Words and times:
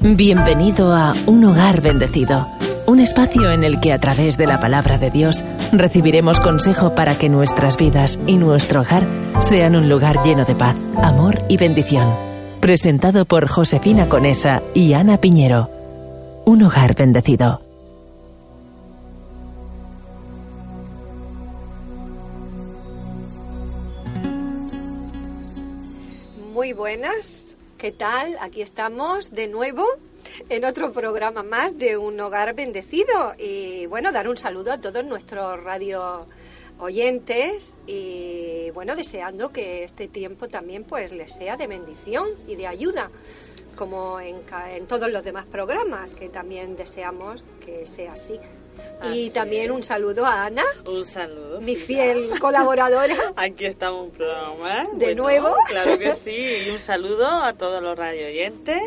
Bienvenido 0.00 0.94
a 0.94 1.12
Un 1.26 1.44
Hogar 1.44 1.80
Bendecido, 1.80 2.46
un 2.86 3.00
espacio 3.00 3.50
en 3.50 3.64
el 3.64 3.80
que 3.80 3.92
a 3.92 3.98
través 3.98 4.36
de 4.38 4.46
la 4.46 4.60
palabra 4.60 4.96
de 4.96 5.10
Dios 5.10 5.44
recibiremos 5.72 6.38
consejo 6.38 6.94
para 6.94 7.18
que 7.18 7.28
nuestras 7.28 7.76
vidas 7.76 8.20
y 8.24 8.36
nuestro 8.36 8.82
hogar 8.82 9.04
sean 9.40 9.74
un 9.74 9.88
lugar 9.88 10.22
lleno 10.24 10.44
de 10.44 10.54
paz, 10.54 10.76
amor 11.02 11.42
y 11.48 11.56
bendición. 11.56 12.08
Presentado 12.60 13.24
por 13.24 13.48
Josefina 13.48 14.08
Conesa 14.08 14.62
y 14.72 14.92
Ana 14.92 15.20
Piñero. 15.20 15.68
Un 16.44 16.62
Hogar 16.62 16.94
Bendecido. 16.94 17.60
Muy 26.54 26.72
buenas, 26.72 27.47
¿qué 27.78 27.92
tal? 27.92 28.36
Aquí 28.40 28.60
estamos 28.60 29.30
de 29.30 29.46
nuevo 29.46 29.86
en 30.48 30.64
otro 30.64 30.92
programa 30.92 31.44
más 31.44 31.78
de 31.78 31.96
Un 31.96 32.18
Hogar 32.18 32.54
Bendecido. 32.54 33.34
Y 33.38 33.86
bueno, 33.86 34.10
dar 34.10 34.28
un 34.28 34.36
saludo 34.36 34.72
a 34.72 34.80
todos 34.80 35.04
nuestros 35.04 35.62
radio 35.62 36.26
oyentes 36.78 37.76
y 37.86 38.70
bueno, 38.74 38.96
deseando 38.96 39.52
que 39.52 39.84
este 39.84 40.08
tiempo 40.08 40.48
también 40.48 40.82
pues 40.82 41.12
les 41.12 41.32
sea 41.32 41.56
de 41.56 41.68
bendición 41.68 42.28
y 42.48 42.56
de 42.56 42.66
ayuda, 42.66 43.10
como 43.76 44.18
en, 44.18 44.36
en 44.70 44.86
todos 44.86 45.10
los 45.10 45.22
demás 45.22 45.46
programas, 45.46 46.10
que 46.10 46.28
también 46.28 46.74
deseamos 46.74 47.44
que 47.64 47.86
sea 47.86 48.14
así. 48.14 48.40
Y 49.12 49.30
también 49.30 49.70
un 49.70 49.82
saludo 49.82 50.26
a 50.26 50.46
Ana, 50.46 50.64
Un 50.86 51.04
saludo. 51.06 51.60
mi 51.60 51.76
fiel 51.76 52.30
colaboradora. 52.40 53.32
Aquí 53.36 53.64
estamos 53.66 54.06
un 54.06 54.10
programa 54.10 54.54
más. 54.56 54.98
¿De 54.98 55.14
nuevo? 55.14 55.54
Claro 55.68 55.98
que 55.98 56.14
sí. 56.14 56.64
Y 56.66 56.70
un 56.70 56.80
saludo 56.80 57.26
a 57.26 57.52
todos 57.52 57.82
los 57.82 57.96
radio 57.96 58.26
oyentes. 58.26 58.82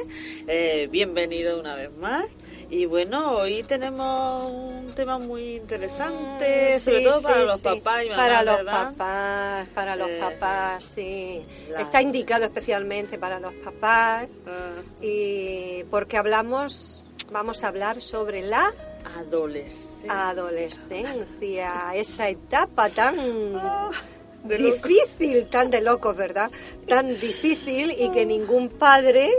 Eh, 0.48 0.88
bienvenidos 0.92 1.60
una 1.60 1.76
vez 1.76 1.92
más. 1.98 2.26
Y 2.70 2.86
bueno, 2.86 3.32
hoy 3.36 3.64
tenemos 3.64 4.50
un 4.50 4.94
tema 4.96 5.18
muy 5.18 5.58
interesante, 5.58 6.80
sobre 6.80 7.00
Sí, 7.00 7.04
todo 7.04 7.22
para 7.22 7.40
los 7.44 7.60
papás 7.62 8.06
y 8.06 8.10
mamás, 8.10 8.28
Para 8.28 8.44
los 8.44 8.56
¿verdad? 8.58 8.84
papás, 8.92 9.68
para 9.76 9.96
los 9.98 10.10
Eh, 10.10 10.18
papás, 10.22 10.84
sí. 10.86 11.42
la- 11.70 11.82
Está 11.82 12.02
indicado 12.02 12.46
especialmente 12.46 13.18
para 13.20 13.40
los 13.42 13.54
papás 13.56 14.40
Ah, 14.48 14.82
y 15.02 15.84
porque 15.90 16.16
hablamos, 16.18 17.06
vamos 17.30 17.64
a 17.66 17.68
hablar 17.68 18.02
sobre 18.02 18.42
la 18.42 18.74
adolescente. 19.18 20.10
adolescencia, 20.10 21.96
esa 21.96 22.30
etapa 22.30 22.90
tan 22.90 23.16
locos. 23.54 23.96
difícil, 24.44 25.48
tan 25.48 25.70
de 25.70 25.82
locos, 25.82 26.16
¿verdad? 26.16 26.50
Tan 26.88 27.08
difícil 27.20 27.92
y 27.98 28.10
que 28.10 28.26
ningún 28.26 28.70
padre 28.70 29.30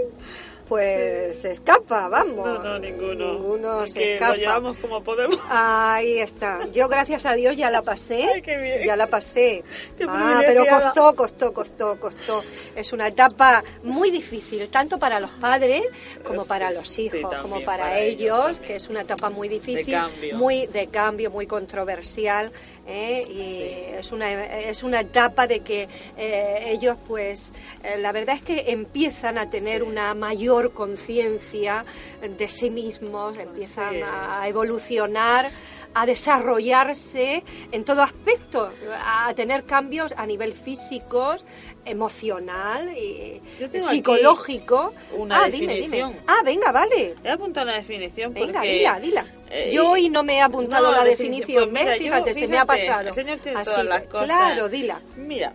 pues 0.73 1.37
se 1.37 1.51
escapa, 1.51 2.09
vamos. 2.09 2.47
No, 2.47 2.59
no, 2.63 2.79
ninguno. 2.79 3.35
Ninguno 3.35 3.87
se 3.87 3.93
que 3.93 4.15
escapa. 4.15 4.33
lo 4.33 4.39
llevamos 4.39 4.79
como 4.79 5.05
podemos. 5.05 5.39
Ahí 5.51 6.19
está. 6.19 6.67
Yo, 6.73 6.89
gracias 6.89 7.27
a 7.27 7.35
Dios, 7.35 7.59
ya 7.59 7.71
la 7.71 7.83
pasé. 7.83 8.27
Ay, 8.35 8.41
qué 8.41 8.57
bien. 8.57 8.87
Ya 8.87 8.97
la 8.97 9.07
pasé. 9.07 9.65
Qué 9.99 10.07
ah, 10.09 10.41
pero 10.47 10.65
costó, 10.67 11.15
costó, 11.15 11.53
costó, 11.53 12.01
costó. 12.01 12.43
Es 12.75 12.95
una 12.95 13.09
etapa 13.09 13.63
muy 13.83 14.11
difícil, 14.11 14.67
tanto 14.71 14.99
para 14.99 15.21
los 15.21 15.31
padres 15.33 15.83
como 16.25 16.47
para 16.47 16.71
los 16.71 16.89
Sí, 16.89 17.03
hijos, 17.03 17.21
también, 17.21 17.43
como 17.43 17.61
para, 17.61 17.85
para 17.85 18.01
ellos 18.01 18.59
que 18.59 18.77
es 18.77 18.89
una 18.89 19.03
etapa 19.03 19.29
muy 19.29 19.49
difícil, 19.49 19.93
cambio. 19.93 20.37
muy 20.39 20.67
de 20.69 20.87
cambio, 20.87 21.31
muy 21.31 21.47
controversial. 21.47 22.51
¿Eh? 22.87 23.23
Y 23.29 23.97
es, 23.97 24.13
una, 24.13 24.31
es 24.45 24.83
una 24.83 25.01
etapa 25.01 25.47
de 25.47 25.61
que 25.61 25.89
eh, 26.17 26.65
ellos, 26.67 26.97
pues, 27.07 27.53
eh, 27.83 27.97
la 27.99 28.13
verdad 28.13 28.37
es 28.37 28.43
que 28.43 28.71
empiezan 28.73 29.39
a 29.39 29.49
tener 29.51 29.83
una 29.83 30.15
mayor 30.15 30.73
conciencia 30.73 31.85
de 32.21 32.49
sí 32.49 32.71
mismos, 32.71 33.39
empiezan 33.39 33.95
Sí. 33.95 34.01
a 34.05 34.47
evolucionar, 34.49 35.51
a 35.95 36.07
desarrollarse 36.07 37.43
en 37.71 37.85
todo 37.85 38.03
aspecto, 38.03 38.73
a 39.05 39.33
tener 39.35 39.65
cambios 39.65 40.13
a 40.17 40.27
nivel 40.27 40.55
físico, 40.55 41.37
emocional 41.85 42.97
y 42.97 43.41
psicológico. 43.79 44.93
una 45.17 45.45
ah, 45.45 45.49
dime, 45.49 45.75
dime. 45.75 45.75
definición. 45.75 46.17
Ah, 46.27 46.41
venga, 46.45 46.73
vale. 46.73 47.15
He 47.25 47.29
apuntado 47.31 47.67
una 47.67 47.77
definición 47.77 48.33
Venga, 48.33 48.63
dila, 48.63 49.01
dila. 49.01 49.27
Eh, 49.53 49.71
Yo 49.73 49.83
y- 49.83 49.87
hoy 50.05 50.09
no 50.11 50.23
me 50.23 50.39
he 50.39 50.41
apuntado 50.41 50.91
No, 50.91 50.97
la 50.97 51.05
definición. 51.05 51.71
Pues 51.71 51.73
mira, 51.83 51.91
¿ves? 51.93 51.99
yo, 52.01 52.05
fíjate, 52.05 52.35
se 52.35 52.49
me 52.49 52.59
ha 52.59 52.63
fíjate, 52.67 52.87
pasado. 52.87 53.09
El 53.11 53.15
Señor 53.15 53.39
tiene 53.39 53.59
Así 53.61 53.71
todas 53.71 53.87
las 53.87 54.03
cosas. 54.05 54.27
Claro, 54.27 54.69
dila. 54.69 55.01
Mira, 55.17 55.53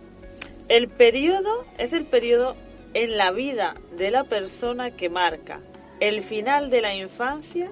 el 0.68 0.88
periodo 0.88 1.64
es 1.78 1.92
el 1.92 2.04
periodo 2.06 2.56
en 2.94 3.16
la 3.16 3.30
vida 3.32 3.74
de 3.98 4.10
la 4.10 4.24
persona 4.24 4.92
que 4.92 5.08
marca 5.08 5.60
el 6.00 6.22
final 6.22 6.70
de 6.70 6.80
la 6.80 6.94
infancia 6.94 7.68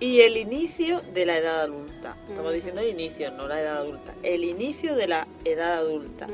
y 0.00 0.20
el 0.22 0.36
inicio 0.36 1.00
de 1.14 1.24
la 1.24 1.36
edad 1.38 1.60
adulta. 1.60 2.16
Estamos 2.28 2.52
diciendo 2.52 2.80
el 2.80 2.88
inicio, 2.88 3.30
no 3.30 3.46
la 3.46 3.60
edad 3.60 3.76
adulta. 3.78 4.12
El 4.24 4.42
inicio 4.44 4.96
de 4.96 5.06
la 5.06 5.28
edad 5.44 5.74
adulta. 5.74 6.26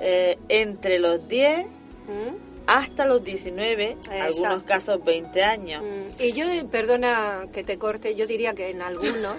Eh, 0.00 0.36
entre 0.48 0.98
los 0.98 1.26
10 1.26 1.66
mm, 1.66 2.47
hasta 2.68 3.06
los 3.06 3.24
19, 3.24 3.96
algunos 4.10 4.36
Exacto. 4.36 4.64
casos 4.66 5.04
20 5.04 5.42
años. 5.42 5.82
mm. 5.82 6.22
Y 6.22 6.32
yo, 6.34 6.44
perdona 6.70 7.46
que 7.52 7.64
te 7.64 7.78
corte, 7.78 8.14
yo 8.14 8.26
diría 8.26 8.54
que 8.54 8.68
en 8.68 8.82
algunos 8.82 9.36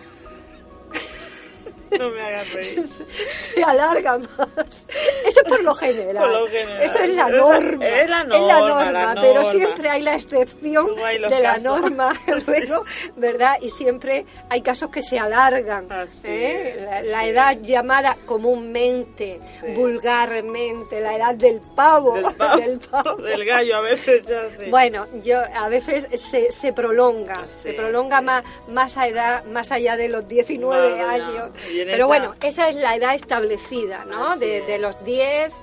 No 1.98 2.10
me 2.12 2.22
hagas 2.22 2.54
reír. 2.54 2.80
se 3.36 3.64
alarga 3.64 4.18
más. 4.18 4.86
Eso 5.26 5.42
es 5.42 5.48
por 5.48 5.64
lo 5.64 5.74
general. 5.76 6.18
Por 6.18 6.30
lo 6.32 6.48
general. 6.48 6.82
Eso 6.82 7.00
es 7.00 7.10
la 7.16 7.28
Es 7.28 7.32
la- 7.34 7.38
norma. 7.38 7.88
es 7.88 8.10
la 8.10 8.22
Es 8.22 8.28
la 8.28 8.60
norma, 8.60 9.16
pero 9.22 9.34
norma. 9.44 9.52
siempre 9.52 9.90
hay 9.90 10.02
la 10.02 10.14
excepción 10.14 10.90
hay 11.04 11.20
de 11.20 11.40
la 11.40 11.54
casos. 11.54 11.64
norma. 11.64 12.14
Luego, 12.48 12.86
¿verdad? 13.16 13.56
Y 13.62 13.70
siempre 13.70 14.26
hay 14.50 14.62
casos 14.62 14.90
que 14.92 15.02
se 15.02 15.18
alargan. 15.20 15.88
¿eh? 16.24 17.02
La, 17.06 17.26
edad 17.28 17.58
llamada 17.62 18.18
comúnmente, 18.26 19.40
Sí. 19.60 19.68
vulgarmente, 19.76 21.02
la 21.02 21.16
edad 21.16 21.36
del 21.36 21.60
pavo. 21.76 22.14
Del 22.16 22.26
pavo, 22.36 22.58
del 22.62 22.80
pavo. 22.80 23.16
del 23.18 23.46
gallo 23.46 23.76
a 23.78 23.82
veces 23.82 24.26
ya 24.26 24.44
sí. 24.58 24.70
Bueno, 24.70 25.08
yo 25.24 25.40
a 25.56 25.70
veces 25.70 26.08
se, 26.22 26.52
se 26.52 26.74
prolonga, 26.74 27.46
Sí, 27.48 27.64
se 27.64 27.74
prolonga 27.74 28.22
más, 28.22 28.44
más 28.68 28.98
a 28.98 29.08
edad, 29.08 29.44
más 29.46 29.72
allá 29.72 29.96
de 29.98 30.10
los 30.10 30.28
19 30.28 30.90
Más 30.96 31.10
allá. 31.10 31.26
años. 31.28 31.50
Pero 31.86 31.94
esta- 31.94 32.06
bueno, 32.06 32.36
esa 32.42 32.70
es 32.70 32.76
la 32.76 32.96
edad 32.96 33.16
establecida, 33.16 34.06
¿no? 34.06 34.38
De, 34.38 34.58
es. 34.60 34.68
de 34.68 34.78
los 34.80 35.04
10, 35.06 35.54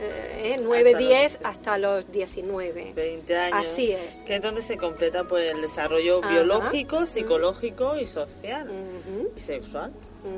eh, 0.00 0.56
9, 0.60 0.90
Hasta 0.90 0.98
los 1.00 1.08
10 1.08 1.38
hasta 1.44 1.78
los 1.78 2.12
19. 2.12 2.92
20 2.94 3.36
años. 3.36 3.58
Así 3.68 3.92
es. 3.92 4.18
Que 4.24 4.36
es 4.36 4.42
donde 4.42 4.62
se 4.62 4.76
completa 4.76 5.24
pues 5.24 5.50
el 5.50 5.60
desarrollo 5.62 6.20
Ajá. 6.22 6.30
biológico, 6.32 7.06
psicológico 7.06 7.96
y 7.96 8.06
social. 8.06 8.68
Ujú. 8.68 9.30
Y 9.36 9.40
sexual 9.40 9.92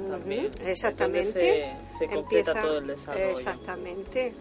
también. 0.08 0.50
Exactamente. 0.64 1.32
Se, 1.32 1.98
se 1.98 2.06
completa 2.14 2.50
Empieza- 2.52 2.62
todo 2.62 2.78
el 2.78 2.86
desarrollo. 2.86 3.26
Exactamente. 3.30 4.34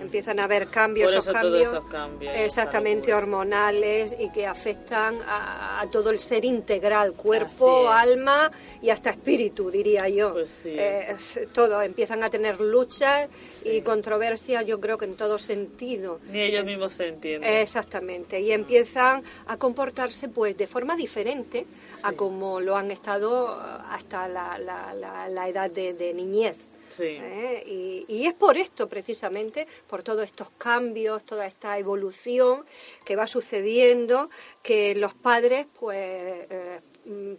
Empiezan 0.00 0.40
a 0.40 0.44
haber 0.44 0.68
cambios, 0.68 1.12
Por 1.12 1.20
esos 1.20 1.32
todos 1.32 1.42
cambios, 1.42 1.72
esos 1.72 1.88
cambios, 1.88 2.32
exactamente 2.36 3.14
hormonales 3.14 4.16
y 4.18 4.30
que 4.30 4.46
afectan 4.46 5.20
a, 5.22 5.80
a 5.80 5.90
todo 5.90 6.10
el 6.10 6.18
ser 6.18 6.44
integral, 6.44 7.12
cuerpo, 7.12 7.88
alma 7.88 8.50
y 8.82 8.90
hasta 8.90 9.10
espíritu, 9.10 9.70
diría 9.70 10.08
yo. 10.08 10.32
Pues 10.32 10.50
sí. 10.62 10.70
Eh, 10.78 11.16
todo, 11.52 11.80
empiezan 11.82 12.22
a 12.22 12.30
tener 12.30 12.60
luchas 12.60 13.28
Sí. 13.50 13.70
y 13.70 13.80
controversias, 13.82 14.64
yo 14.66 14.80
creo 14.80 14.98
que 14.98 15.04
en 15.06 15.16
todo 15.16 15.38
sentido. 15.38 16.20
Ni 16.30 16.42
ellos 16.42 16.64
mismos 16.64 16.92
se 16.92 17.08
entienden. 17.08 17.50
Exactamente, 17.56 18.40
y 18.40 18.52
empiezan 18.52 19.22
a 19.46 19.56
comportarse 19.56 20.28
pues 20.28 20.56
de 20.56 20.66
forma 20.66 20.96
diferente 20.96 21.66
a 22.02 22.12
como 22.12 22.60
lo 22.60 22.76
han 22.76 22.90
estado 22.90 23.54
eh, 23.60 23.82
hasta 23.90 24.28
la, 24.28 24.58
la- 24.58 24.92
la- 24.94 25.28
la 25.28 25.48
edad 25.48 25.70
de, 25.70 25.94
de 25.94 26.12
niñez. 26.14 26.56
¿Eh? 27.04 28.04
Y, 28.08 28.26
es 28.26 28.34
por 28.34 28.56
esto 28.56 28.88
precisamente, 28.88 29.66
por 29.86 30.02
todos 30.02 30.24
estos 30.24 30.50
cambios, 30.50 31.24
toda 31.24 31.46
esta 31.46 31.78
evolución 31.78 32.64
que 33.04 33.16
va 33.16 33.26
sucediendo, 33.26 34.30
que 34.62 34.94
los 34.94 35.14
padres 35.14 35.66
pues 35.78 36.46
eh, 36.50 36.80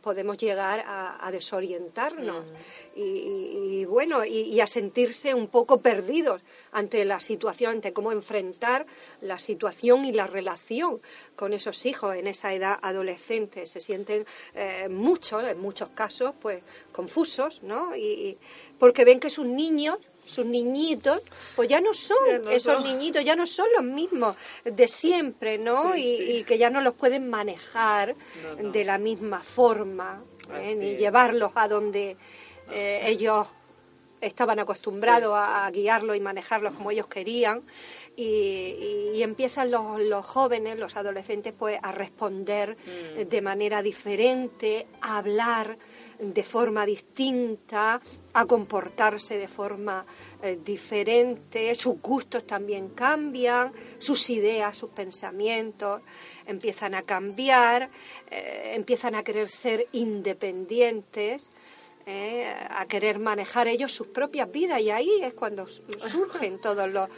podemos 0.01 0.37
llegar 0.37 0.83
a, 0.87 1.29
desorientarnos 1.31 2.45
Mm. 2.45 2.99
y, 2.99 3.01
y- 3.03 3.79
y, 3.81 3.85
bueno 3.85 4.23
y, 4.25 4.29
y 4.41 4.61
a 4.61 4.67
sentirse 4.67 5.33
un 5.33 5.47
poco 5.47 5.81
perdidos 5.81 6.41
ante 6.71 7.03
la 7.05 7.19
situación 7.19 7.71
ante 7.71 7.91
cómo 7.93 8.11
enfrentar 8.11 8.85
la 9.21 9.39
situación 9.39 10.05
y 10.05 10.11
la 10.13 10.27
relación 10.27 11.01
con 11.35 11.53
esos 11.53 11.85
hijos 11.85 12.15
en 12.15 12.27
esa 12.27 12.53
edad 12.53 12.77
adolescente 12.81 13.65
se 13.65 13.79
sienten 13.79 14.25
eh, 14.55 14.87
muchos 14.89 15.43
en 15.43 15.59
muchos 15.59 15.89
casos 15.89 16.33
pues 16.41 16.61
confusos 16.91 17.61
no 17.63 17.95
y, 17.95 17.99
y- 17.99 18.37
porque 18.79 19.03
ven 19.05 19.19
que 19.19 19.29
sus 19.29 19.45
niños 19.45 19.97
sus 20.27 20.45
niñitos, 20.45 21.21
pues 21.55 21.67
ya 21.69 21.81
no 21.81 21.93
son 21.93 22.17
no 22.43 22.49
esos 22.51 22.73
son. 22.73 22.83
niñitos, 22.83 23.23
ya 23.23 23.35
no 23.35 23.45
son 23.47 23.67
los 23.75 23.83
mismos 23.83 24.35
de 24.63 24.87
siempre, 24.87 25.57
¿no? 25.57 25.93
Sí, 25.93 25.99
y, 26.01 26.17
sí. 26.17 26.31
y 26.37 26.43
que 26.43 26.57
ya 26.57 26.69
no 26.69 26.81
los 26.81 26.93
pueden 26.93 27.29
manejar 27.29 28.15
No, 28.43 28.61
no. 28.63 28.71
de 28.71 28.85
la 28.85 28.97
misma 28.97 29.41
forma, 29.41 30.23
¿eh? 30.61 30.75
Ni 30.75 30.95
llevarlos 30.97 31.51
a 31.55 31.67
donde 31.67 32.17
eh, 32.71 33.01
ellos 33.05 33.47
estaban 34.21 34.59
acostumbrados 34.59 35.33
a, 35.35 35.65
a 35.65 35.71
guiarlos 35.71 36.15
y 36.17 36.19
manejarlos 36.19 36.73
como 36.73 36.91
ellos 36.91 37.07
querían. 37.07 37.61
Y, 38.15 38.23
y- 38.23 39.11
y 39.17 39.23
empiezan 39.23 39.71
los, 39.71 39.99
los 40.01 40.25
jóvenes, 40.25 40.77
los 40.77 40.95
adolescentes, 40.95 41.53
pues 41.57 41.79
a 41.81 41.91
responder 41.91 42.77
Mm. 42.77 43.19
eh, 43.19 43.25
de 43.25 43.41
manera 43.41 43.81
diferente, 43.81 44.87
a 45.01 45.17
hablar 45.19 45.77
de 46.19 46.43
forma 46.43 46.85
distinta, 46.85 48.01
a 48.33 48.45
comportarse 48.45 49.37
de 49.37 49.47
forma 49.47 50.03
eh, 50.41 50.57
diferente, 50.63 51.73
sus 51.75 52.01
gustos 52.01 52.45
también 52.47 52.89
cambian, 52.89 53.71
sus 53.99 54.29
ideas, 54.31 54.75
sus 54.77 54.89
pensamientos 54.91 56.01
empiezan 56.45 56.95
a 56.95 57.03
cambiar, 57.03 57.89
eh, 58.31 58.71
empiezan 58.75 59.13
a 59.15 59.23
querer 59.23 59.49
ser 59.49 59.87
independientes 59.91 61.51
eh, 62.09 62.47
a 62.69 62.85
querer 62.87 63.19
manejar 63.19 63.67
ellos 63.67 63.91
sus 63.93 64.07
propias 64.07 64.49
vidas 64.51 64.79
y 64.81 64.89
ahí 64.89 65.09
es 65.21 65.33
cuando 65.33 65.67
su- 65.67 65.83
surgen 66.07 66.57
todos 66.61 66.89
los, 66.91 67.09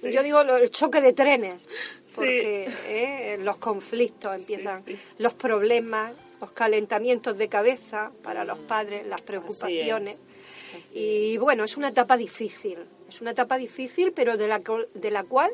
sí. 0.00 0.12
yo 0.12 0.22
digo 0.22 0.40
el 0.42 0.70
choque 0.70 1.00
de 1.00 1.12
trenes 1.12 1.60
Sí. 2.04 2.14
porque 2.14 2.68
eh, 2.86 3.38
los 3.40 3.56
conflictos 3.56 4.34
empiezan 4.36 4.84
sí. 4.84 4.96
los 5.18 5.34
problemas 5.34 6.12
los 6.40 6.52
calentamientos 6.52 7.36
de 7.38 7.48
cabeza 7.48 8.12
para 8.22 8.44
los 8.44 8.58
padres 8.60 9.06
las 9.06 9.22
preocupaciones 9.22 10.20
Mm. 10.20 10.76
Así 10.76 10.98
y 10.98 11.36
bueno 11.38 11.62
es 11.64 11.76
una 11.76 11.88
etapa 11.88 12.16
difícil 12.16 12.78
es 13.08 13.20
una 13.20 13.30
etapa 13.30 13.56
difícil 13.56 14.12
pero 14.12 14.36
de 14.36 14.48
la 14.48 14.60
de 14.94 15.10
la 15.12 15.22
cual 15.22 15.50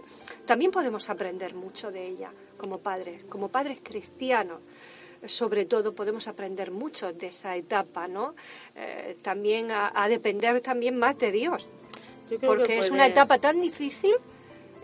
también 0.47 0.71
podemos 0.71 1.11
aprender 1.11 1.55
mucho 1.55 1.91
de 1.91 2.07
ella 2.07 2.33
como 2.57 2.79
padres 2.79 3.25
como 3.25 3.49
padres 3.49 3.79
cristianos 3.83 4.61
sobre 5.27 5.65
todo 5.65 5.95
podemos 5.95 6.29
aprender 6.29 6.71
mucho 6.71 7.13
de 7.13 7.29
esa 7.29 7.57
etapa, 7.57 8.09
¿no? 8.09 8.35
Eh, 8.77 9.17
también 9.23 9.71
a, 9.71 9.91
a 9.95 10.09
depender 10.09 10.61
también 10.61 10.97
más 10.99 11.19
de 11.19 11.31
Dios, 11.33 11.69
porque 12.47 12.63
que 12.75 12.79
es 12.79 12.91
una 12.91 13.07
etapa 13.07 13.39
tan 13.39 13.61
difícil 13.61 14.15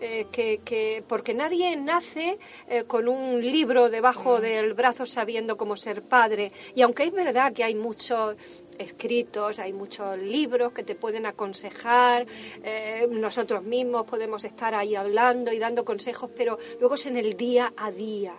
eh, 0.01 0.27
que, 0.31 0.61
que- 0.63 1.03
porque 1.09 1.33
nadie 1.33 1.75
nace 1.77 2.39
eh, 2.69 2.85
con 2.85 3.09
un 3.09 3.41
libro 3.41 3.89
Mm. 3.89 3.91
debajo 3.91 4.41
del 4.43 4.75
brazo 4.75 5.07
sabiendo 5.07 5.57
cómo 5.57 5.75
ser 5.77 6.03
padre 6.03 6.53
y 6.75 6.83
aunque 6.83 7.05
es 7.05 7.13
verdad 7.13 7.55
que 7.55 7.65
hay 7.65 7.75
muchos 7.75 8.37
escritos, 8.79 9.59
hay 9.59 9.73
muchos 9.73 10.19
libros 10.19 10.73
que 10.73 10.83
te 10.83 10.95
pueden 10.97 11.25
aconsejar, 11.25 12.27
eh, 12.63 13.07
nosotros 13.11 13.63
mismos 13.63 14.05
podemos 14.05 14.45
estar 14.45 14.75
ahí 14.75 14.95
hablando 14.95 15.51
y 15.51 15.59
dando 15.59 15.83
consejos, 15.87 16.29
pero 16.37 16.59
luego 16.79 16.97
es 16.97 17.07
en 17.07 17.17
el 17.17 17.35
día 17.39 17.73
a 17.75 17.91
día 17.91 18.35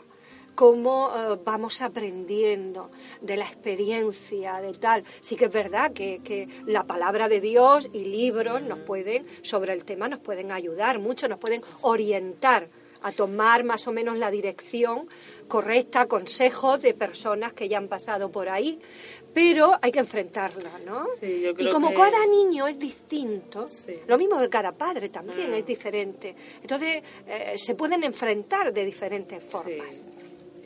cómo 0.58 1.12
eh, 1.16 1.38
vamos 1.46 1.82
aprendiendo 1.84 2.90
de 3.22 3.38
la 3.38 3.46
experiencia, 3.46 4.60
de 4.60 4.74
tal. 4.74 5.04
Sí 5.22 5.36
que 5.36 5.46
es 5.46 5.52
verdad 5.54 5.94
que, 5.94 6.20
que 6.24 6.48
la 6.66 6.84
palabra 6.84 7.30
de 7.30 7.40
Dios 7.40 7.90
y 7.94 8.06
libros 8.06 8.64
nos 8.64 8.80
pueden, 8.80 9.28
sobre 9.44 9.74
el 9.74 9.86
tema, 9.86 10.08
nos 10.08 10.20
pueden 10.20 10.52
ayudar 10.52 10.98
mucho, 10.98 11.28
nos 11.28 11.38
pueden 11.38 11.62
orientar 11.82 12.70
a 13.04 13.12
tomar 13.12 13.64
más 13.64 13.88
o 13.88 13.92
menos 13.92 14.18
la 14.18 14.32
dirección 14.32 15.08
correcta, 15.48 16.08
consejos 16.08 16.82
de 16.82 16.96
personas 16.96 17.54
que 17.54 17.70
ya 17.70 17.78
han 17.78 17.88
pasado 17.88 18.32
por 18.32 18.50
ahí, 18.50 18.80
pero 19.36 19.74
hay 19.84 19.92
que 19.92 20.00
enfrentarla, 20.00 20.72
¿no? 20.84 21.06
Sí, 21.20 21.42
yo 21.42 21.52
y 21.52 21.54
creo 21.54 21.72
como 21.72 21.90
que- 21.90 21.94
cada 21.94 22.26
niño 22.26 22.68
es 22.68 22.80
distinto, 22.80 23.68
Sí. 23.68 23.94
lo 24.08 24.18
mismo 24.18 24.40
que 24.40 24.50
cada 24.50 24.72
padre 24.72 25.10
también 25.10 25.52
Mm. 25.52 25.54
es 25.54 25.66
diferente, 25.68 26.36
entonces 26.64 27.04
eh, 27.28 27.54
se 27.58 27.76
pueden 27.76 28.04
enfrentar 28.04 28.74
de 28.74 28.84
diferentes 28.84 29.44
formas. 29.44 29.94
Sí. 29.96 30.02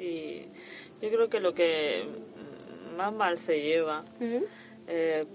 Y 0.01 0.47
yo 0.99 1.09
creo 1.09 1.29
que 1.29 1.39
lo 1.39 1.53
que 1.53 2.05
más 2.97 3.13
mal 3.13 3.37
se 3.37 3.61
lleva, 3.61 4.03
eh, 4.87 5.25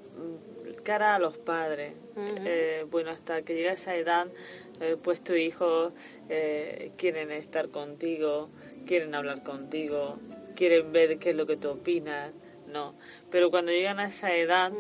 cara 0.83 1.15
a 1.15 1.19
los 1.19 1.37
padres, 1.37 1.93
eh, 2.17 2.85
bueno, 2.91 3.11
hasta 3.11 3.43
que 3.43 3.55
llega 3.55 3.73
esa 3.73 3.95
edad, 3.95 4.27
eh, 4.81 4.97
pues 5.01 5.23
tus 5.23 5.37
hijos 5.37 5.93
quieren 6.97 7.31
estar 7.31 7.69
contigo, 7.69 8.51
quieren 8.87 9.15
hablar 9.15 9.45
contigo, 9.45 10.19
quieren 10.57 10.93
ver 10.93 11.19
qué 11.19 11.31
es 11.31 11.37
lo 11.37 11.47
que 11.47 11.57
tú 11.57 11.71
opinas, 11.71 12.33
no. 12.67 12.95
Pero 13.31 13.51
cuando 13.51 13.71
llegan 13.71 14.01
a 14.01 14.09
esa 14.09 14.35
edad, 14.35 14.73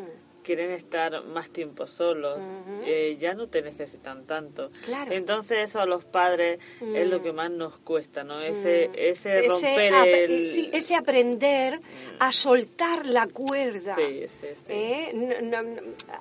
quieren 0.47 0.71
estar 0.71 1.25
más 1.25 1.51
tiempo 1.51 1.89
solos, 1.89 2.39
eh, 2.85 3.17
ya 3.19 3.35
no 3.35 3.49
te 3.49 3.63
necesitan 3.63 4.25
tanto. 4.27 4.71
Claro. 4.85 5.13
Entonces 5.13 5.59
eso 5.71 5.81
a 5.81 5.87
los 5.87 6.05
padres 6.05 6.61
es 6.95 7.09
lo 7.09 7.19
Mm. 7.19 7.23
que 7.25 7.33
más 7.33 7.51
nos 7.51 7.79
cuesta, 7.79 8.23
¿no? 8.23 8.41
Ese, 8.41 8.89
Mm. 8.89 8.93
ese 8.97 9.49
romper 9.49 9.95
ap- 9.95 10.07
el... 10.07 10.45
sí, 10.45 10.71
ese 10.73 10.95
aprender 10.95 11.81
a 12.21 12.31
soltar 12.31 13.07
la 13.07 13.27
cuerda. 13.27 13.97
Sí, 13.97 14.25
sí, 14.29 14.47
sí. 14.55 14.67
¿eh? 14.69 15.41
No- 15.43 15.57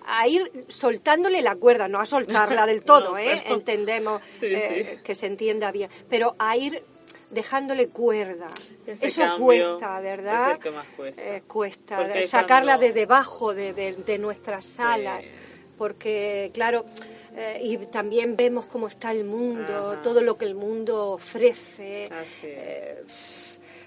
a 0.08 0.28
ir 0.28 0.52
soltándole 0.70 1.44
la 1.44 1.56
cuerda, 1.56 1.88
no 1.88 2.00
a 2.00 2.06
soltarla 2.08 2.66
del 2.66 2.82
todo, 2.84 3.12
No, 3.12 3.18
¿eh? 3.20 3.44
entendemos 3.46 4.22
Sí, 4.40 4.48
eh, 4.48 5.00
que 5.04 5.14
se 5.14 5.28
entienda 5.28 5.72
bien, 5.72 5.90
pero 6.10 6.36
a 6.40 6.58
ir 6.58 6.82
dejándole 7.36 7.90
cuerda. 7.90 8.48
Ese 8.88 9.08
Eso 9.08 9.22
cuesta, 9.38 10.00
¿verdad? 10.00 10.52
es 10.52 10.56
el 10.58 10.64
que 10.64 10.72
más 10.72 10.86
cuesta. 10.98 11.22
Eh, 11.36 11.44
cuesta, 11.48 12.22
sacarla 12.28 12.74
cuando- 12.78 12.86
de 12.88 12.94
debajo 12.94 13.54
de, 13.54 13.74
de, 13.74 13.94
de 13.94 14.18
nuestras 14.18 14.66
salas, 14.66 15.22
Sí. 15.24 15.30
porque 15.78 16.50
claro, 16.54 16.86
eh, 17.36 17.60
y 17.62 17.78
también 17.78 18.36
vemos 18.36 18.66
cómo 18.66 18.88
está 18.88 19.12
el 19.12 19.26
mundo, 19.26 19.92
Ajá. 19.92 20.02
todo 20.02 20.22
lo 20.22 20.38
que 20.38 20.46
el 20.46 20.56
mundo 20.56 21.12
ofrece, 21.12 22.10
eh, 22.44 23.04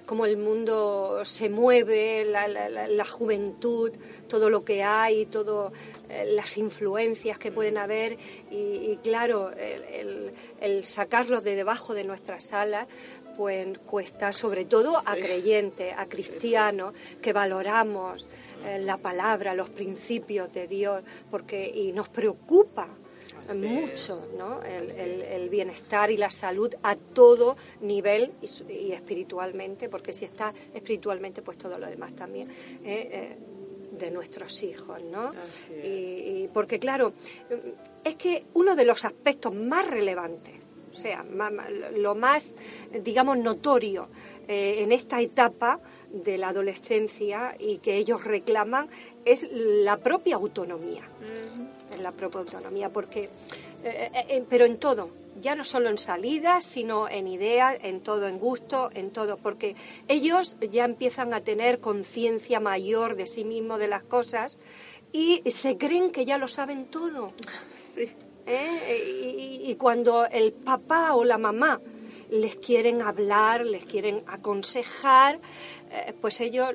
cómo 0.05 0.25
el 0.25 0.39
mundo 0.39 1.23
se 1.25 1.51
mueve, 1.51 2.25
la, 2.25 2.49
la- 2.49 2.69
la- 2.71 2.87
la 2.89 3.05
juventud, 3.05 3.93
todo 4.27 4.49
lo 4.49 4.65
que 4.65 4.83
hay, 4.83 5.27
todo 5.27 5.73
las 6.25 6.57
influencias 6.57 7.37
que 7.39 7.53
pueden 7.53 7.77
haber 7.77 8.17
y, 8.51 8.55
y 8.57 8.99
claro, 9.03 9.51
el, 9.51 9.83
el- 9.85 10.33
el 10.63 10.87
sacarlos 10.87 11.45
de 11.45 11.55
debajo 11.55 11.93
de 11.93 12.05
nuestras 12.05 12.47
salas 12.47 12.87
pues 13.39 13.79
cuesta 13.87 14.33
sobre 14.33 14.65
todo 14.65 14.99
a 14.99 15.15
creyentes, 15.15 15.95
a 15.97 16.07
cristianos 16.09 16.93
que 17.23 17.33
valoramos 17.33 18.27
eh, 18.67 18.81
la 18.81 18.97
palabra, 18.99 19.55
los 19.55 19.71
principios 19.71 20.53
de 20.53 20.67
Dios, 20.67 21.03
porque 21.31 21.71
y 21.73 21.93
nos 21.93 22.09
preocupa 22.09 22.89
mucho. 23.55 24.29
¿no? 24.37 24.61
el, 24.63 24.91
el- 24.91 25.23
el 25.23 25.49
bienestar 25.49 26.11
y 26.11 26.17
la 26.17 26.31
salud 26.33 26.75
a 26.83 26.97
todo 26.97 27.57
nivel 27.81 28.33
y, 28.69 28.91
espiritualmente, 28.93 29.89
porque 29.89 30.13
si 30.13 30.25
está 30.25 30.53
espiritualmente, 30.75 31.41
pues 31.41 31.57
todo 31.57 31.79
lo 31.79 31.87
demás 31.87 32.15
también. 32.17 32.51
¿eh? 32.51 33.09
Eh, 33.13 33.37
de 33.99 34.11
nuestros 34.13 34.63
hijos, 34.63 35.03
¿no? 35.03 35.33
Y, 35.85 35.89
y 36.45 36.49
porque 36.53 36.79
claro, 36.79 37.15
es 38.05 38.15
que 38.15 38.45
uno 38.55 38.77
de 38.77 38.85
los 38.85 39.05
aspectos 39.05 39.53
más 39.55 39.89
relevantes, 39.89 40.55
sea, 40.99 41.25
lo 41.97 42.15
más, 42.15 42.57
digamos, 43.03 43.39
notorio 43.39 44.09
eh, 44.47 44.83
en 44.83 44.93
esta 44.93 45.21
etapa 45.21 45.81
de 46.11 46.39
la 46.39 46.49
adolescencia 46.49 47.57
y 47.59 47.79
que 47.79 47.97
ellos 47.97 48.25
reclaman 48.25 48.89
es 49.25 49.47
la 49.51 49.97
propia 49.97 50.37
autonomía 50.37 51.05
en 51.95 52.03
la 52.03 52.13
propia 52.13 52.41
autonomía, 52.41 52.91
porque, 52.91 53.29
eh, 53.85 54.11
eh, 54.29 54.45
pero 54.49 54.65
en 54.65 54.79
todo, 54.79 55.11
ya 55.41 55.55
no 55.55 55.65
solo 55.65 55.89
en 55.89 55.99
salidas, 55.99 56.65
sino 56.65 57.09
en 57.09 57.27
ideas, 57.27 57.77
en 57.83 58.01
todo, 58.01 58.29
en 58.29 58.39
gusto, 58.39 58.91
en 58.95 59.11
todo, 59.11 59.37
porque 59.37 59.77
ellos 60.09 60.57
ya 60.71 60.85
empiezan 60.85 61.35
a 61.35 61.41
tener 61.43 61.81
conciencia 61.81 62.61
mayor 62.61 63.17
de 63.17 63.27
sí 63.27 63.45
mismos, 63.45 63.79
de 63.79 63.89
las 63.89 64.03
cosas, 64.03 64.59
y 65.13 65.43
se 65.51 65.77
creen 65.79 66.11
que 66.11 66.25
ya 66.25 66.39
lo 66.39 66.49
saben 66.49 66.87
todo. 66.87 67.33
Sí. 67.77 68.09
¿Eh? 68.49 69.35
Y, 69.65 69.71
y 69.71 69.75
cuando 69.77 70.27
el 70.27 70.53
papá 70.53 71.15
o 71.15 71.25
la 71.25 71.39
mamá 71.39 71.81
les 72.31 72.57
quieren 72.57 73.03
hablar, 73.03 73.65
les 73.65 73.85
quieren 73.85 74.23
aconsejar, 74.27 75.39
eh, 75.91 76.13
pues 76.21 76.41
ellos 76.41 76.71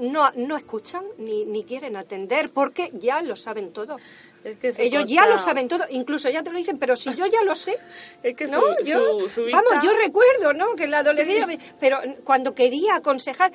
no, 0.00 0.30
no 0.36 0.56
escuchan 0.56 1.04
ni, 1.18 1.44
ni 1.44 1.64
quieren 1.64 1.96
atender 1.96 2.50
porque 2.52 2.90
ya 2.94 3.22
lo 3.22 3.36
saben 3.36 3.72
todo. 3.72 3.96
Es 4.44 4.58
que 4.58 4.72
se 4.72 4.84
Ellos 4.84 5.04
ya 5.06 5.26
lo 5.26 5.38
saben 5.38 5.66
todo, 5.66 5.84
incluso 5.90 6.28
ya 6.30 6.42
te 6.42 6.50
lo 6.50 6.58
dicen, 6.58 6.78
pero 6.78 6.94
si 6.94 7.12
yo 7.14 7.26
ya 7.26 7.42
lo 7.42 7.54
sé, 7.56 7.76
Es 8.22 8.36
que 8.36 8.46
¿no? 8.46 8.60
su, 8.78 8.84
Yo- 8.84 9.20
su, 9.20 9.28
su 9.28 9.40
vamos, 9.50 9.72
vista- 9.72 9.82
yo 9.82 9.92
recuerdo, 9.96 10.52
¿no? 10.52 10.74
Que 10.76 10.86
la 10.86 10.98
adolescencia, 11.00 11.46
me- 11.46 11.58
pero 11.80 11.98
cuando 12.24 12.54
quería 12.54 12.96
aconsejar, 12.96 13.52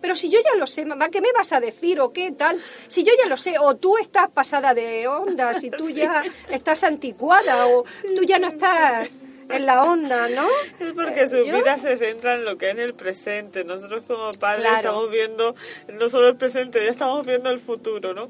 pero 0.00 0.14
si 0.16 0.28
yo 0.28 0.38
ya 0.44 0.56
lo 0.58 0.66
sé, 0.66 0.84
mamá, 0.84 1.08
¿qué 1.08 1.20
me 1.20 1.32
vas 1.32 1.52
a 1.52 1.60
decir 1.60 2.00
o 2.00 2.12
qué 2.12 2.32
tal? 2.32 2.60
Si 2.86 3.02
yo 3.04 3.12
ya 3.22 3.28
lo 3.28 3.36
sé, 3.36 3.54
o 3.60 3.76
tú 3.76 3.96
estás 3.98 4.28
pasada 4.30 4.74
de 4.74 5.06
onda, 5.08 5.54
si 5.54 5.70
tú 5.70 5.90
ya 5.90 6.22
estás 6.50 6.84
anticuada, 6.84 7.66
o 7.66 7.84
tú 8.16 8.22
ya 8.24 8.38
no 8.38 8.48
estás 8.48 9.08
en 9.50 9.64
la 9.64 9.82
onda, 9.82 10.28
¿no? 10.28 10.46
Es 10.78 10.92
porque 10.94 11.22
Eh, 11.22 11.28
su 11.30 11.36
yo- 11.38 11.56
vida 11.56 11.78
se 11.78 11.96
centra 11.96 12.34
en 12.34 12.44
lo 12.44 12.58
que 12.58 12.70
es 12.70 12.78
el 12.78 12.92
presente. 12.92 13.64
Nosotros 13.64 14.02
como 14.06 14.30
padres 14.32 14.60
Claro. 14.60 14.76
estamos 14.76 15.10
viendo 15.10 15.54
no 15.90 16.08
solo 16.10 16.28
el 16.28 16.36
presente, 16.36 16.84
ya 16.84 16.90
estamos 16.90 17.26
viendo 17.26 17.48
el 17.48 17.58
futuro, 17.58 18.12
¿no? 18.12 18.28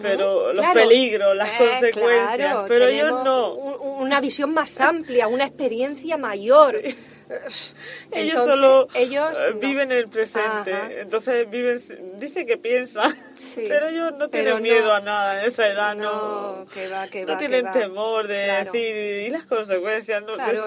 Pero 0.00 0.52
los 0.52 0.64
Claro. 0.64 0.80
peligros, 0.80 1.34
las 1.34 1.48
Eh, 1.48 1.54
consecuencias. 1.58 2.36
claro, 2.36 2.64
pero 2.68 2.86
tenemos 2.86 3.10
ellos 3.10 3.24
no. 3.24 3.54
un- 3.54 4.02
una 4.04 4.20
visión 4.20 4.54
más 4.54 4.80
amplia, 4.80 5.26
una 5.26 5.44
experiencia 5.44 6.16
mayor. 6.16 6.80
Ellos 8.12 8.40
Entonces, 8.40 8.44
solo 8.44 8.88
ellos 8.94 9.30
eh, 9.38 9.50
no. 9.54 9.60
viven 9.60 9.92
el 9.92 10.08
presente. 10.08 10.72
Ajá. 10.72 10.90
Entonces 10.92 11.48
viven, 11.50 11.80
dice 12.18 12.44
que 12.46 12.56
piensan, 12.56 13.14
Sí. 13.40 13.64
pero 13.66 13.88
ellos 13.88 14.12
no 14.18 14.28
tienen 14.28 14.60
miedo 14.62 14.92
a 14.92 15.00
nada 15.00 15.40
en 15.42 15.48
esa 15.48 15.66
edad, 15.66 15.94
no. 15.96 16.58
No, 16.60 16.66
que 16.66 16.88
va, 16.88 17.08
que 17.08 17.22
no 17.22 17.28
va, 17.32 17.38
que 17.38 17.46
tienen 17.48 17.66
va. 17.66 17.72
temor 17.72 18.28
de 18.28 18.44
Claro. 18.44 18.64
decir 18.72 18.96
y 18.96 19.30
las 19.30 19.44
consecuencias, 19.46 20.22
no, 20.22 20.34
Claro, 20.34 20.66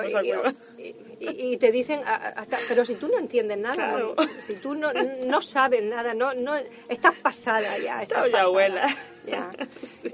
y, 0.77 0.81
y- 0.81 1.53
y- 1.53 1.57
te 1.57 1.71
dicen, 1.71 2.01
hasta, 2.05 2.57
pero 2.67 2.83
si 2.83 2.95
tú 2.95 3.07
no 3.07 3.17
entiendes 3.19 3.57
nada, 3.57 3.75
Claro. 3.75 4.15
si 4.45 4.55
tú 4.55 4.73
no, 4.75 4.91
no 4.91 5.41
sabes 5.41 5.83
nada, 5.83 6.13
no, 6.13 6.33
no 6.33 6.55
estás 6.89 7.13
pasada 7.21 7.77
ya, 7.77 8.01
estás 8.01 8.23
pasada, 8.23 8.41
abuela. 8.43 8.87
ya. 9.25 9.49